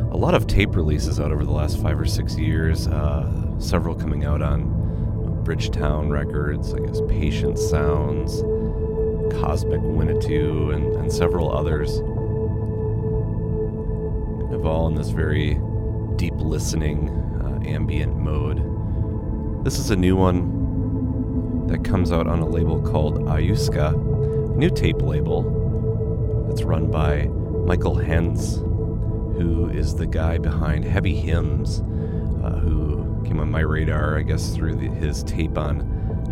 a 0.09 0.15
lot 0.15 0.35
of 0.35 0.47
tape 0.47 0.77
releases 0.77 1.19
out 1.19 1.33
over 1.33 1.43
the 1.43 1.51
last 1.51 1.81
five 1.81 1.99
or 1.99 2.05
six 2.05 2.37
years, 2.37 2.87
uh, 2.87 3.59
several 3.59 3.93
coming 3.93 4.23
out 4.23 4.41
on 4.41 5.41
Bridgetown 5.43 6.09
Records, 6.09 6.73
I 6.73 6.79
guess 6.79 7.01
Patient 7.09 7.59
Sounds, 7.59 8.41
Cosmic 9.41 9.81
Winnetou, 9.81 10.73
and, 10.73 10.95
and 10.95 11.11
several 11.11 11.51
others. 11.55 11.99
Of 14.53 14.65
all 14.65 14.87
in 14.87 14.95
this 14.95 15.09
very 15.09 15.59
deep 16.15 16.35
listening, 16.37 17.09
uh, 17.41 17.67
ambient 17.67 18.15
mode. 18.17 19.65
This 19.65 19.79
is 19.79 19.89
a 19.89 19.95
new 19.95 20.15
one 20.15 21.67
that 21.67 21.83
comes 21.83 22.11
out 22.11 22.27
on 22.27 22.39
a 22.39 22.47
label 22.47 22.81
called 22.81 23.19
Ayuska, 23.21 23.93
a 23.93 24.57
new 24.57 24.69
tape 24.69 25.01
label 25.01 26.45
that's 26.47 26.63
run 26.63 26.91
by 26.91 27.25
Michael 27.65 27.95
Hens, 27.95 28.57
who 28.57 29.69
is 29.69 29.95
the 29.95 30.05
guy 30.05 30.37
behind 30.37 30.85
Heavy 30.85 31.15
Hymns, 31.15 31.79
uh, 32.43 32.59
who 32.59 33.21
came 33.25 33.39
on 33.39 33.49
my 33.49 33.61
radar, 33.61 34.17
I 34.17 34.21
guess, 34.21 34.53
through 34.53 34.75
the, 34.75 34.87
his 34.89 35.23
tape 35.23 35.57
on 35.57 35.79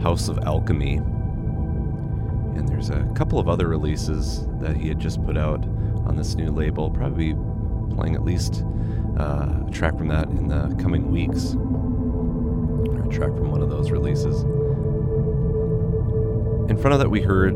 House 0.02 0.28
of 0.28 0.38
Alchemy. 0.40 1.02
And 2.56 2.68
there's 2.68 2.90
a 2.90 3.03
couple 3.15 3.40
of 3.40 3.48
other 3.48 3.68
releases 3.68 4.45
that 4.60 4.76
he 4.76 4.88
had 4.88 4.99
just 4.99 5.23
put 5.26 5.38
out 5.38 5.64
on 6.06 6.15
this 6.15 6.36
new 6.36 6.52
label, 6.52 6.90
probably 6.90 7.36
playing 7.95 8.15
at 8.15 8.23
least 8.23 8.64
uh, 9.19 9.64
a 9.68 9.72
track 9.72 9.98
from 9.98 10.07
that 10.10 10.28
in 10.30 10.48
the 10.48 10.76
coming 10.82 11.11
weeks. 11.11 11.56
Or 11.56 13.03
a 13.06 13.10
track 13.10 13.32
from 13.32 13.52
one 13.52 13.61
of 13.61 13.69
those 13.69 13.91
releases. 13.91 14.44
In 16.69 16.78
front 16.78 16.94
of 16.94 16.99
that, 16.99 17.10
we 17.10 17.22
heard 17.22 17.56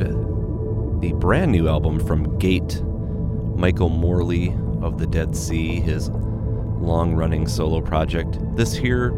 the 1.01 1.13
brand 1.13 1.51
new 1.51 1.67
album 1.67 1.99
from 2.05 2.38
Gate, 2.39 2.81
Michael 3.55 3.89
Morley 3.89 4.53
of 4.81 4.97
the 4.97 5.07
Dead 5.07 5.35
C, 5.35 5.80
his 5.80 6.09
long 6.09 7.13
running 7.15 7.47
solo 7.47 7.81
project. 7.81 8.38
This 8.55 8.73
here 8.73 9.13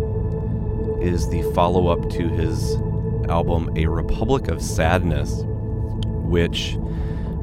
is 1.01 1.27
the 1.29 1.41
follow 1.53 1.87
up 1.87 2.09
to 2.11 2.27
his 2.29 2.75
album, 3.29 3.69
A 3.75 3.85
Republic 3.87 4.47
of 4.47 4.61
Sadness, 4.61 5.43
which 6.27 6.75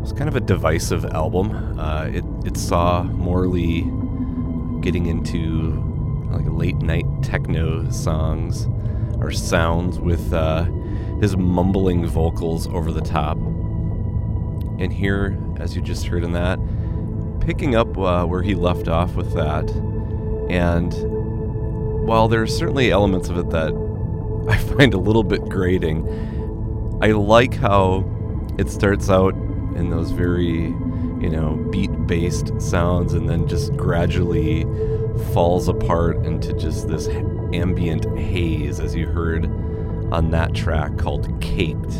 was 0.00 0.12
kind 0.12 0.28
of 0.28 0.36
a 0.36 0.40
divisive 0.40 1.04
album. 1.06 1.78
Uh, 1.78 2.04
it, 2.04 2.24
it 2.44 2.56
saw 2.56 3.02
Morley 3.02 3.82
getting 4.80 5.06
into 5.06 5.82
like 6.30 6.44
late 6.46 6.76
night 6.76 7.06
techno 7.22 7.88
songs 7.90 8.66
or 9.18 9.30
sounds 9.30 9.98
with 9.98 10.32
uh, 10.32 10.64
his 11.20 11.36
mumbling 11.36 12.06
vocals 12.06 12.66
over 12.68 12.92
the 12.92 13.00
top. 13.00 13.36
And 14.78 14.92
here, 14.92 15.38
as 15.58 15.74
you 15.74 15.80
just 15.80 16.06
heard 16.06 16.24
in 16.24 16.32
that, 16.32 16.58
picking 17.40 17.74
up 17.74 17.96
uh, 17.96 18.24
where 18.24 18.42
he 18.42 18.54
left 18.54 18.88
off 18.88 19.14
with 19.14 19.32
that. 19.34 19.70
And 20.50 20.92
while 22.06 22.28
there's 22.28 22.54
certainly 22.54 22.90
elements 22.90 23.28
of 23.28 23.38
it 23.38 23.50
that 23.50 23.72
I 24.48 24.58
find 24.58 24.92
a 24.92 24.98
little 24.98 25.22
bit 25.24 25.48
grating, 25.48 26.06
I 27.00 27.12
like 27.12 27.54
how 27.54 28.00
it 28.58 28.70
starts 28.70 29.10
out 29.10 29.34
in 29.74 29.90
those 29.90 30.10
very, 30.10 30.66
you 31.20 31.30
know, 31.30 31.56
beat 31.70 32.06
based 32.06 32.60
sounds 32.60 33.14
and 33.14 33.28
then 33.28 33.48
just 33.48 33.76
gradually 33.76 34.64
falls 35.32 35.68
apart 35.68 36.16
into 36.24 36.52
just 36.54 36.88
this 36.88 37.08
ambient 37.52 38.04
haze, 38.18 38.80
as 38.80 38.94
you 38.94 39.06
heard 39.06 39.46
on 40.12 40.30
that 40.30 40.54
track 40.54 40.96
called 40.98 41.28
Caked 41.40 41.92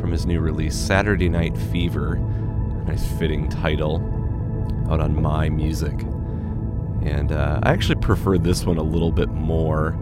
from 0.00 0.10
his 0.10 0.26
new 0.26 0.40
release, 0.40 0.74
Saturday 0.74 1.28
Night 1.28 1.56
Fever. 1.56 2.16
Nice 2.86 3.06
fitting 3.18 3.48
title 3.48 3.96
out 4.90 5.00
on 5.00 5.20
My 5.20 5.48
Music. 5.48 6.00
And 7.02 7.32
uh, 7.32 7.60
I 7.62 7.72
actually 7.72 8.00
prefer 8.00 8.38
this 8.38 8.64
one 8.64 8.78
a 8.78 8.82
little 8.82 9.12
bit 9.12 9.28
more 9.28 9.96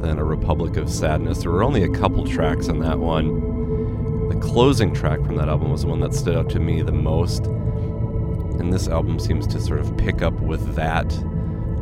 than 0.00 0.18
A 0.18 0.24
Republic 0.24 0.76
of 0.76 0.90
Sadness. 0.90 1.38
There 1.42 1.50
were 1.50 1.62
only 1.62 1.84
a 1.84 1.88
couple 1.88 2.26
tracks 2.26 2.68
on 2.68 2.80
that 2.80 2.98
one. 2.98 3.59
The 4.30 4.38
closing 4.38 4.94
track 4.94 5.18
from 5.26 5.34
that 5.38 5.48
album 5.48 5.72
was 5.72 5.82
the 5.82 5.88
one 5.88 5.98
that 6.00 6.14
stood 6.14 6.36
out 6.36 6.48
to 6.50 6.60
me 6.60 6.82
the 6.82 6.92
most. 6.92 7.46
And 7.46 8.72
this 8.72 8.86
album 8.86 9.18
seems 9.18 9.44
to 9.48 9.60
sort 9.60 9.80
of 9.80 9.96
pick 9.96 10.22
up 10.22 10.34
with 10.34 10.76
that 10.76 11.12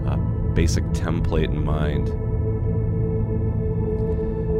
uh, 0.06 0.16
basic 0.54 0.82
template 0.86 1.50
in 1.50 1.62
mind. 1.62 2.08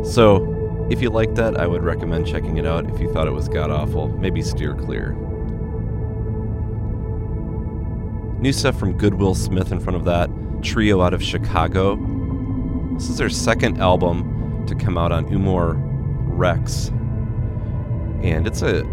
So, 0.07 0.87
if 0.91 1.01
you 1.01 1.09
like 1.09 1.35
that, 1.37 1.59
I 1.59 1.67
would 1.67 1.83
recommend 1.83 2.27
checking 2.27 2.59
it 2.59 2.67
out. 2.67 2.91
If 2.91 3.01
you 3.01 3.11
thought 3.11 3.27
it 3.27 3.33
was 3.33 3.49
god 3.49 3.71
awful, 3.71 4.09
maybe 4.09 4.43
steer 4.43 4.75
clear. 4.75 5.13
New 8.39 8.53
stuff 8.53 8.79
from 8.79 8.99
Good 8.99 9.15
Willsmith 9.15 9.73
in 9.73 9.81
front 9.81 9.97
of 9.97 10.05
that, 10.05 10.29
trio 10.63 11.01
out 11.01 11.15
of 11.15 11.23
Chicago. 11.23 11.97
This 12.95 13.09
is 13.09 13.17
their 13.17 13.31
second 13.31 13.81
album 13.81 14.67
to 14.67 14.75
come 14.75 14.99
out 14.99 15.11
on 15.11 15.25
Umor 15.31 15.77
Rex. 15.79 16.91
And 18.23 18.47
it's 18.47 18.63
a 18.63 18.85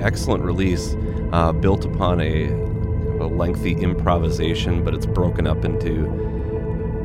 excellent 0.00 0.44
release, 0.44 0.94
uh, 1.32 1.52
built 1.52 1.84
upon 1.84 2.20
a, 2.20 2.48
a 3.20 3.26
lengthy 3.26 3.72
improvisation, 3.72 4.84
but 4.84 4.94
it's 4.94 5.06
broken 5.06 5.46
up 5.46 5.64
into 5.64 5.90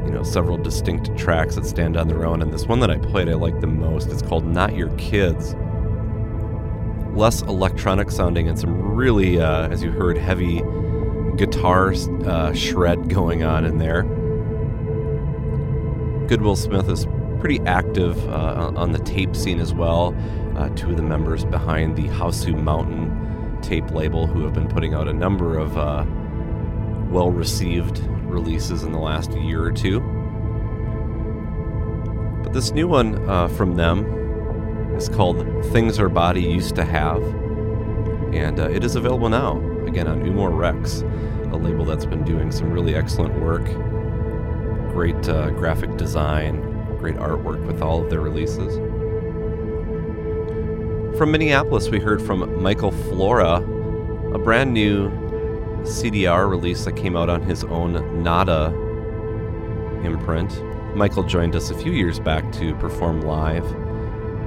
you 0.06 0.12
know 0.12 0.24
several 0.24 0.58
distinct 0.58 1.16
tracks 1.18 1.56
that 1.56 1.66
stand 1.66 1.98
on 1.98 2.08
their 2.08 2.26
own. 2.26 2.42
And 2.42 2.52
this 2.52 2.66
one 2.66 2.80
that 2.80 2.90
i 2.90 2.98
played 2.98 3.30
i 3.30 3.34
like 3.34 3.60
the 3.62 3.68
most. 3.68 4.10
It's 4.10 4.22
called 4.22 4.46
not 4.46 4.76
your 4.76 4.90
kids. 4.98 5.56
Less 7.14 7.42
electronic 7.42 8.10
sounding 8.10 8.48
and 8.48 8.58
some 8.58 8.94
really 8.94 9.40
uh, 9.40 9.68
as 9.70 9.84
you 9.84 9.92
heard 9.92 10.18
heavy 10.18 10.62
guitar 11.38 11.94
uh, 12.26 12.54
shred 12.54 13.10
going 13.10 13.44
on 13.44 13.66
in 13.66 13.78
there. 13.78 14.04
Good 16.28 16.40
Willsmith 16.40 16.90
is 16.90 17.06
pretty 17.40 17.60
active 17.66 18.18
uh, 18.30 18.72
on 18.76 18.92
the 18.92 19.00
tape 19.00 19.36
scene 19.36 19.60
as 19.60 19.74
well 19.74 20.16
uh, 20.62 20.70
two 20.76 20.92
of 20.92 20.96
the 20.96 21.02
members 21.02 21.44
behind 21.44 21.96
the 21.96 22.08
Hausu 22.10 22.56
mountain 22.62 23.58
tape 23.64 23.90
label 23.92 24.28
who 24.28 24.44
have 24.44 24.54
been 24.54 24.68
putting 24.68 24.94
out 24.94 25.08
a 25.08 25.14
number 25.14 25.58
of 25.58 25.76
uh, 25.76 26.06
well 27.10 27.32
received 27.32 28.00
releases 28.24 28.84
in 28.84 28.92
the 28.92 29.00
last 29.00 29.32
year 29.32 29.64
or 29.64 29.72
two. 29.72 30.00
But 32.44 32.54
this 32.54 32.72
new 32.72 32.88
one 32.88 33.28
uh, 33.28 33.48
from 33.48 33.76
them 33.76 34.06
is 34.96 35.10
called 35.10 35.38
Things 35.72 35.98
Our 35.98 36.10
Body 36.10 36.44
Used 36.44 36.76
to 36.76 36.86
Have, 36.86 37.24
and 38.32 38.60
uh, 38.60 38.70
it 38.70 38.84
is 38.84 38.96
available 38.96 39.30
now, 39.30 39.58
again 39.88 40.08
on 40.08 40.22
Umor 40.22 40.56
Rex, 40.56 41.02
a 41.52 41.58
label 41.58 41.86
that's 41.86 42.06
been 42.06 42.24
doing 42.24 42.52
some 42.52 42.72
really 42.72 42.94
excellent 42.94 43.40
work. 43.42 43.66
Great 44.94 45.28
uh, 45.28 45.50
graphic 45.52 45.98
design, 45.98 46.62
great 47.00 47.16
artwork 47.16 47.66
with 47.66 47.82
all 47.82 48.04
of 48.04 48.12
their 48.12 48.22
releases. 48.22 48.91
From 51.18 51.32
Minneapolis, 51.32 51.90
we 51.90 52.00
heard 52.00 52.22
from 52.22 52.62
Michael 52.64 52.92
Flora, 52.92 53.58
a 54.34 54.40
brand 54.40 54.74
new 54.74 55.10
CDR 55.82 56.50
release 56.50 56.86
that 56.86 56.94
came 56.94 57.18
out 57.18 57.30
on 57.30 57.42
his 57.42 57.66
own 57.66 58.24
Nada 58.24 58.68
imprint. 60.04 60.64
Michael 60.96 61.24
joined 61.24 61.56
us 61.56 61.70
a 61.70 61.78
few 61.78 61.92
years 61.92 62.20
back 62.20 62.50
to 62.54 62.74
perform 62.76 63.22
live, 63.22 63.66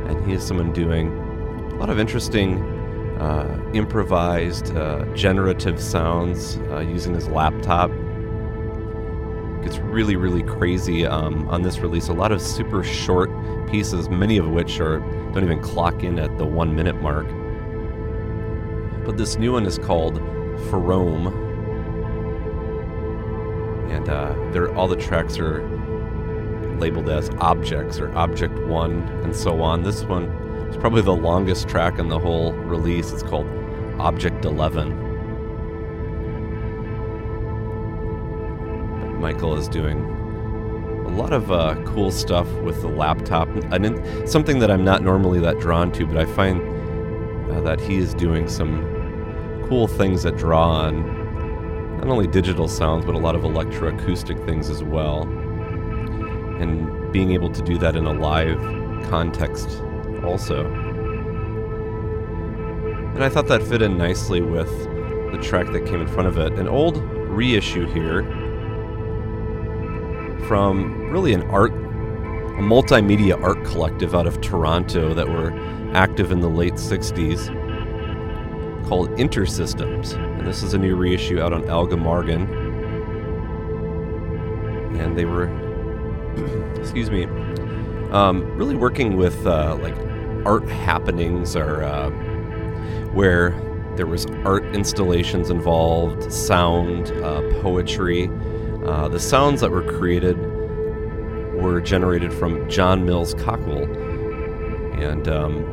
and 0.08 0.26
he 0.26 0.32
is 0.32 0.42
someone 0.42 0.72
doing 0.72 1.12
a 1.72 1.76
lot 1.76 1.90
of 1.90 1.98
interesting 1.98 2.58
uh, 3.20 3.70
improvised, 3.74 4.74
uh, 4.74 5.04
generative 5.14 5.78
sounds 5.80 6.56
uh, 6.70 6.80
using 6.80 7.14
his 7.14 7.28
laptop. 7.28 7.90
It's 9.64 9.78
really, 9.78 10.16
really 10.16 10.42
crazy 10.42 11.06
um, 11.06 11.48
on 11.48 11.62
this 11.62 11.78
release. 11.78 12.08
A 12.08 12.12
lot 12.12 12.32
of 12.32 12.42
super 12.42 12.82
short 12.84 13.30
pieces, 13.70 14.08
many 14.08 14.36
of 14.36 14.48
which 14.48 14.78
are 14.78 15.00
don't 15.32 15.42
even 15.42 15.60
clock 15.60 16.02
in 16.04 16.18
at 16.18 16.36
the 16.36 16.44
one 16.44 16.76
minute 16.76 17.00
mark. 17.00 17.26
But 19.04 19.16
this 19.16 19.36
new 19.36 19.52
one 19.52 19.66
is 19.66 19.78
called 19.78 20.20
Ferome. 20.68 21.32
And 23.90 24.08
uh, 24.08 24.72
all 24.74 24.88
the 24.88 24.96
tracks 24.96 25.38
are 25.38 25.62
labeled 26.78 27.08
as 27.08 27.30
objects 27.38 27.98
or 27.98 28.14
object 28.16 28.54
one 28.66 29.02
and 29.22 29.34
so 29.34 29.62
on. 29.62 29.82
This 29.82 30.04
one 30.04 30.24
is 30.68 30.76
probably 30.76 31.02
the 31.02 31.16
longest 31.16 31.68
track 31.68 31.98
in 31.98 32.08
the 32.08 32.18
whole 32.18 32.52
release. 32.52 33.12
It's 33.12 33.22
called 33.22 33.46
Object 33.98 34.44
11. 34.44 35.13
Michael 39.24 39.56
is 39.56 39.68
doing 39.68 40.04
a 41.06 41.08
lot 41.08 41.32
of 41.32 41.50
uh, 41.50 41.82
cool 41.86 42.10
stuff 42.10 42.46
with 42.56 42.82
the 42.82 42.88
laptop. 42.88 43.48
Something 44.28 44.58
that 44.58 44.70
I'm 44.70 44.84
not 44.84 45.00
normally 45.02 45.40
that 45.40 45.58
drawn 45.60 45.90
to, 45.92 46.04
but 46.04 46.18
I 46.18 46.26
find 46.26 46.60
uh, 47.50 47.62
that 47.62 47.80
he 47.80 47.96
is 47.96 48.12
doing 48.12 48.46
some 48.50 48.82
cool 49.66 49.88
things 49.88 50.24
that 50.24 50.36
draw 50.36 50.68
on 50.68 51.96
not 51.96 52.08
only 52.08 52.26
digital 52.26 52.68
sounds 52.68 53.06
but 53.06 53.14
a 53.14 53.18
lot 53.18 53.34
of 53.34 53.44
electroacoustic 53.44 54.44
things 54.44 54.68
as 54.68 54.84
well. 54.84 55.22
And 56.60 57.10
being 57.10 57.32
able 57.32 57.48
to 57.48 57.62
do 57.62 57.78
that 57.78 57.96
in 57.96 58.04
a 58.04 58.12
live 58.12 58.60
context 59.08 59.80
also. 60.22 60.66
And 63.14 63.24
I 63.24 63.30
thought 63.30 63.48
that 63.48 63.62
fit 63.62 63.80
in 63.80 63.96
nicely 63.96 64.42
with 64.42 64.68
the 65.32 65.38
track 65.40 65.72
that 65.72 65.86
came 65.86 66.02
in 66.02 66.08
front 66.08 66.28
of 66.28 66.36
it. 66.36 66.52
An 66.58 66.68
old 66.68 66.98
reissue 66.98 67.86
here 67.86 68.43
from 70.46 71.10
really 71.10 71.32
an 71.32 71.42
art, 71.50 71.72
a 71.72 72.62
multimedia 72.62 73.40
art 73.42 73.64
collective 73.64 74.14
out 74.14 74.26
of 74.26 74.40
Toronto 74.40 75.14
that 75.14 75.28
were 75.28 75.52
active 75.94 76.32
in 76.32 76.40
the 76.40 76.48
late 76.48 76.74
60s 76.74 77.48
called 78.88 79.08
Intersystems. 79.10 80.14
And 80.14 80.46
this 80.46 80.62
is 80.62 80.74
a 80.74 80.78
new 80.78 80.96
reissue 80.96 81.40
out 81.40 81.52
on 81.52 81.68
Alga 81.68 81.96
Marghen. 81.96 82.48
And 84.98 85.16
they 85.16 85.24
were, 85.24 85.48
excuse 86.76 87.10
me, 87.10 87.24
um, 88.10 88.44
really 88.56 88.76
working 88.76 89.16
with 89.16 89.46
uh, 89.46 89.76
like 89.80 89.96
art 90.46 90.68
happenings 90.68 91.56
or 91.56 91.82
uh, 91.82 92.10
where 93.12 93.50
there 93.96 94.06
was 94.06 94.26
art 94.44 94.64
installations 94.74 95.50
involved, 95.50 96.32
sound, 96.32 97.10
uh, 97.22 97.40
poetry. 97.62 98.30
Uh, 98.84 99.08
the 99.08 99.18
sounds 99.18 99.60
that 99.62 99.70
were 99.70 99.82
created 99.82 100.36
were 101.54 101.80
generated 101.80 102.32
from 102.32 102.68
John 102.68 103.06
Mills 103.06 103.34
Cockell, 103.34 103.84
and 105.00 105.26
um, 105.28 105.64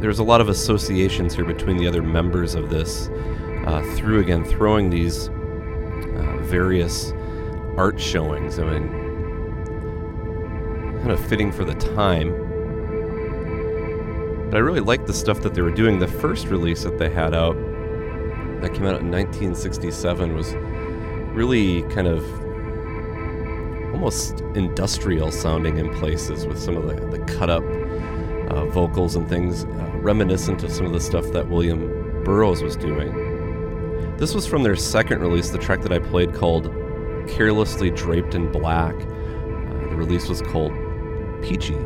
there's 0.00 0.18
a 0.18 0.24
lot 0.24 0.40
of 0.40 0.48
associations 0.48 1.34
here 1.34 1.44
between 1.44 1.76
the 1.76 1.86
other 1.86 2.02
members 2.02 2.54
of 2.54 2.70
this. 2.70 3.08
Uh, 3.66 3.82
through 3.96 4.20
again, 4.20 4.44
throwing 4.44 4.90
these 4.90 5.28
uh, 5.28 6.38
various 6.42 7.12
art 7.76 8.00
showings. 8.00 8.58
I 8.58 8.64
mean, 8.64 8.88
kind 10.98 11.10
of 11.10 11.24
fitting 11.28 11.50
for 11.50 11.64
the 11.64 11.74
time. 11.74 12.30
But 14.50 14.56
I 14.56 14.60
really 14.60 14.80
liked 14.80 15.06
the 15.06 15.12
stuff 15.12 15.40
that 15.42 15.54
they 15.54 15.62
were 15.62 15.72
doing. 15.72 15.98
The 15.98 16.06
first 16.06 16.46
release 16.46 16.84
that 16.84 16.98
they 16.98 17.10
had 17.10 17.34
out, 17.34 17.56
that 18.60 18.72
came 18.72 18.86
out 18.86 19.00
in 19.00 19.10
1967, 19.10 20.34
was 20.34 20.54
really 21.36 21.82
kind 21.94 22.06
of 22.06 22.24
almost 23.92 24.40
industrial 24.54 25.30
sounding 25.30 25.76
in 25.76 25.94
places 25.96 26.46
with 26.46 26.58
some 26.58 26.78
of 26.78 26.86
the, 26.86 26.94
the 27.16 27.18
cut 27.34 27.50
up 27.50 27.62
uh, 28.50 28.64
vocals 28.70 29.16
and 29.16 29.28
things, 29.28 29.64
uh, 29.64 29.90
reminiscent 29.96 30.62
of 30.64 30.72
some 30.72 30.86
of 30.86 30.92
the 30.92 31.00
stuff 31.00 31.30
that 31.32 31.46
William 31.48 32.22
Burroughs 32.24 32.62
was 32.62 32.74
doing. 32.74 34.16
This 34.16 34.34
was 34.34 34.46
from 34.46 34.62
their 34.62 34.76
second 34.76 35.20
release, 35.20 35.50
the 35.50 35.58
track 35.58 35.82
that 35.82 35.92
I 35.92 35.98
played 35.98 36.32
called 36.34 36.70
Carelessly 37.28 37.90
Draped 37.90 38.34
in 38.34 38.50
Black. 38.50 38.94
Uh, 38.94 39.90
the 39.90 39.96
release 39.96 40.28
was 40.28 40.40
called 40.40 40.72
Peachy. 41.42 41.76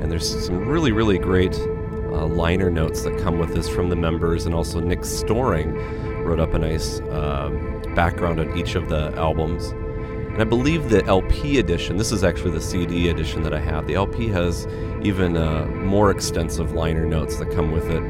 And 0.00 0.12
there's 0.12 0.46
some 0.46 0.68
really, 0.68 0.92
really 0.92 1.18
great 1.18 1.58
uh, 1.58 2.26
liner 2.26 2.70
notes 2.70 3.02
that 3.02 3.18
come 3.18 3.38
with 3.38 3.52
this 3.54 3.68
from 3.68 3.88
the 3.88 3.96
members, 3.96 4.46
and 4.46 4.54
also 4.54 4.78
Nick 4.78 5.00
Storring 5.00 6.13
wrote 6.24 6.40
up 6.40 6.54
a 6.54 6.58
nice 6.58 7.00
uh, 7.00 7.50
background 7.94 8.40
on 8.40 8.56
each 8.58 8.74
of 8.74 8.88
the 8.88 9.14
albums. 9.16 9.72
And 10.34 10.42
I 10.42 10.44
believe 10.44 10.88
the 10.90 11.04
LP 11.04 11.58
edition, 11.58 11.96
this 11.96 12.10
is 12.10 12.24
actually 12.24 12.50
the 12.50 12.60
CD 12.60 13.08
edition 13.08 13.44
that 13.44 13.54
I 13.54 13.60
have. 13.60 13.86
The 13.86 13.94
LP 13.94 14.28
has 14.28 14.66
even 15.02 15.36
uh, 15.36 15.66
more 15.66 16.10
extensive 16.10 16.72
liner 16.72 17.06
notes 17.06 17.36
that 17.36 17.52
come 17.52 17.70
with 17.70 17.88
it, 17.88 18.02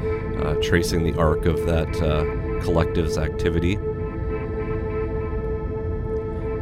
uh, 0.43 0.55
tracing 0.63 1.05
the 1.05 1.19
arc 1.19 1.45
of 1.45 1.67
that 1.67 1.89
uh, 2.01 2.25
collective's 2.65 3.19
activity. 3.19 3.77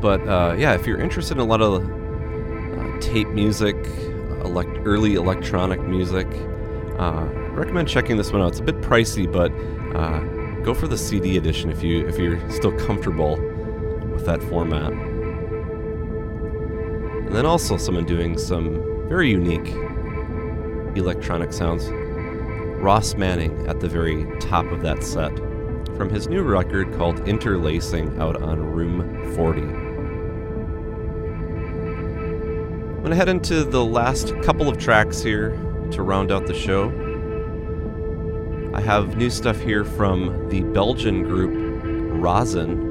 But 0.01 0.27
uh, 0.27 0.57
yeah, 0.59 0.75
if 0.75 0.85
you're 0.85 1.01
interested 1.01 1.35
in 1.35 1.41
a 1.41 1.45
lot 1.45 1.63
of 1.63 1.85
uh, 1.85 3.01
tape 3.01 3.29
music, 3.29 3.77
elect- 4.45 4.81
early 4.85 5.15
electronic 5.15 5.81
music, 5.83 6.27
uh, 6.99 7.25
I 7.25 7.55
recommend 7.55 7.87
checking 7.87 8.17
this 8.17 8.33
one 8.33 8.43
out. 8.43 8.49
It's 8.49 8.59
a 8.59 8.65
bit 8.65 8.81
pricey, 8.81 9.31
but 9.31 9.53
go 10.63 10.75
for 10.75 10.87
the 10.87 10.97
CD 10.97 11.37
edition 11.37 11.71
if 11.71 11.83
you 11.83 12.07
if 12.07 12.19
you're 12.19 12.39
still 12.51 12.73
comfortable 12.79 13.37
with 14.13 14.25
that 14.27 14.43
format. 14.45 14.93
And 17.23 17.35
then 17.35 17.47
also 17.47 17.77
someone 17.77 18.05
doing 18.05 18.39
some 18.39 19.09
very 19.09 19.31
unique 19.31 19.69
electronic 20.97 21.53
sounds. 21.53 21.89
Ross 22.83 23.15
Manning 23.15 23.67
at 23.69 23.81
the 23.81 23.89
very 23.89 24.27
top 24.41 24.67
of 24.67 24.83
that 24.83 25.03
set 25.03 25.35
from 25.97 26.11
his 26.11 26.29
new 26.29 26.43
record 26.43 26.93
called 26.95 27.29
Interlacing 27.29 28.21
out 28.21 28.43
on 28.43 28.61
Room 28.61 29.35
40. 29.35 29.63
I'm 32.83 32.99
going 32.99 33.11
to 33.11 33.17
head 33.17 33.29
into 33.29 33.65
the 33.65 33.85
last 33.85 34.35
couple 34.43 34.69
of 34.69 34.79
tracks 34.79 35.23
here 35.23 35.51
to 35.93 36.03
round 36.03 36.33
out 36.33 36.47
the 36.47 36.55
show. 36.55 36.91
Have 38.85 39.17
new 39.17 39.31
stuff 39.31 39.59
here 39.61 39.85
from 39.85 40.49
the 40.51 40.63
Belgian 40.63 41.23
group 41.23 41.53
Razen. 42.21 42.91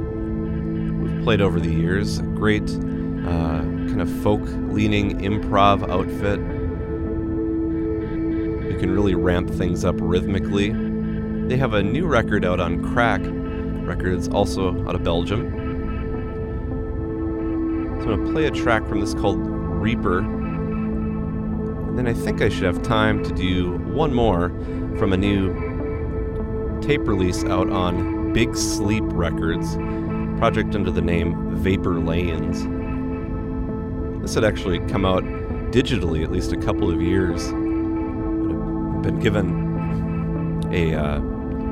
We've 1.02 1.24
played 1.24 1.42
over 1.42 1.60
the 1.60 1.70
years. 1.70 2.22
Great 2.34 2.64
uh, 2.64 3.60
kind 3.62 4.02
of 4.02 4.10
folk 4.24 4.42
leaning 4.42 5.20
improv 5.20 5.88
outfit. 5.90 6.40
You 8.72 8.80
can 8.80 8.92
really 8.92 9.16
ramp 9.16 9.50
things 9.50 9.84
up 9.84 9.96
rhythmically. 10.00 10.72
They 11.50 11.58
have 11.58 11.74
a 11.74 11.84
new 11.84 12.08
record 12.08 12.46
out 12.46 12.62
on 12.62 12.82
Kraak 12.82 13.22
Records, 13.86 14.30
also 14.30 14.88
out 14.88 14.96
of 14.96 15.04
Belgium. 15.04 15.52
So 18.02 18.14
I'm 18.14 18.16
going 18.16 18.26
to 18.26 18.32
play 18.32 18.46
a 18.46 18.52
track 18.52 18.88
from 18.88 19.02
this 19.02 19.14
called 19.14 19.40
Reaper. 19.40 20.20
And 20.20 21.98
then 21.98 22.08
I 22.08 22.14
think 22.14 22.42
I 22.42 22.48
should 22.48 22.64
have 22.64 22.82
time 22.82 23.22
to 23.26 23.34
do 23.34 23.74
one 23.78 24.14
more 24.14 24.50
from 24.98 25.12
a 25.12 25.18
new 25.18 25.70
tape 26.82 27.08
release 27.08 27.44
out 27.45 27.70
on 27.70 28.34
Big 28.34 28.53
Sleep 28.56 29.03
Records, 29.08 29.76
project 30.38 30.76
under 30.76 30.91
the 30.91 31.02
name 31.02 31.56
Vapor 31.58 31.99
Lanes. 31.99 32.64
This 34.22 34.36
had 34.36 34.44
actually 34.44 34.80
come 34.88 35.06
out 35.06 35.24
digitally 35.72 36.24
at 36.24 36.32
least 36.32 36.52
a 36.52 36.58
couple 36.58 36.91
of 36.91 37.02
years. 37.02 37.48
I've 37.48 39.03
been 39.03 39.20
given 39.20 40.70
a 40.72 40.95
uh, 40.95 41.20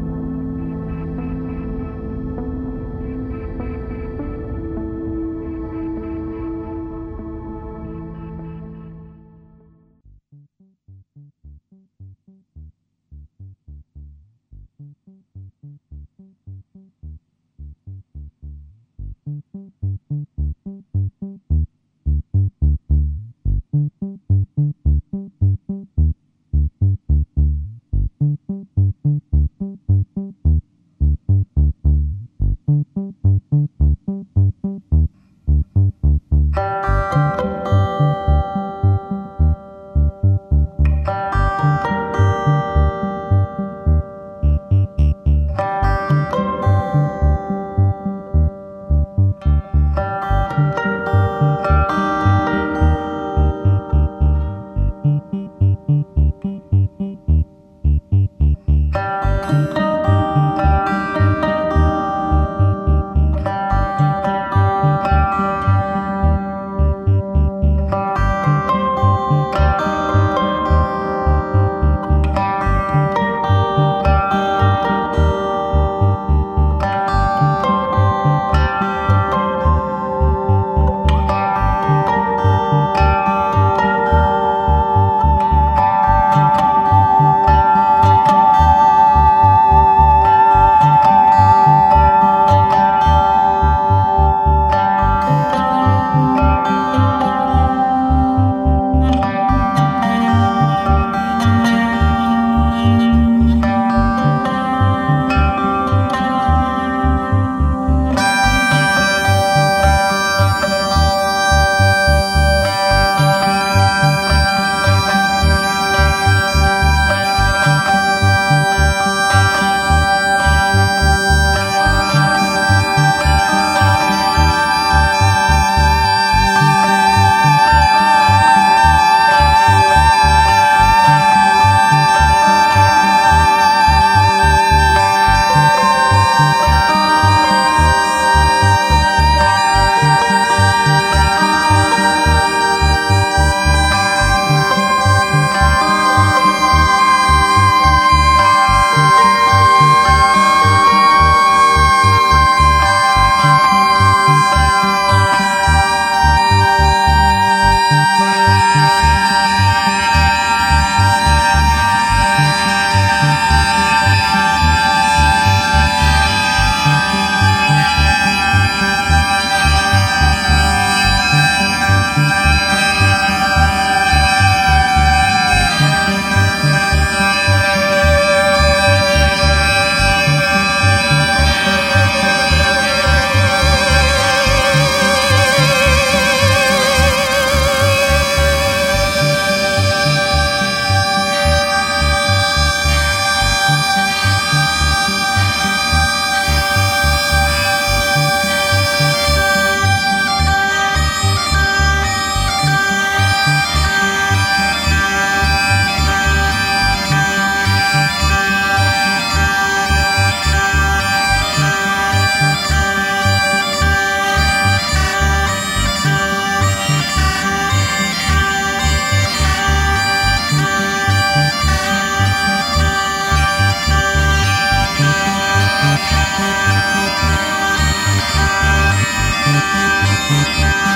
Música 230.31 230.88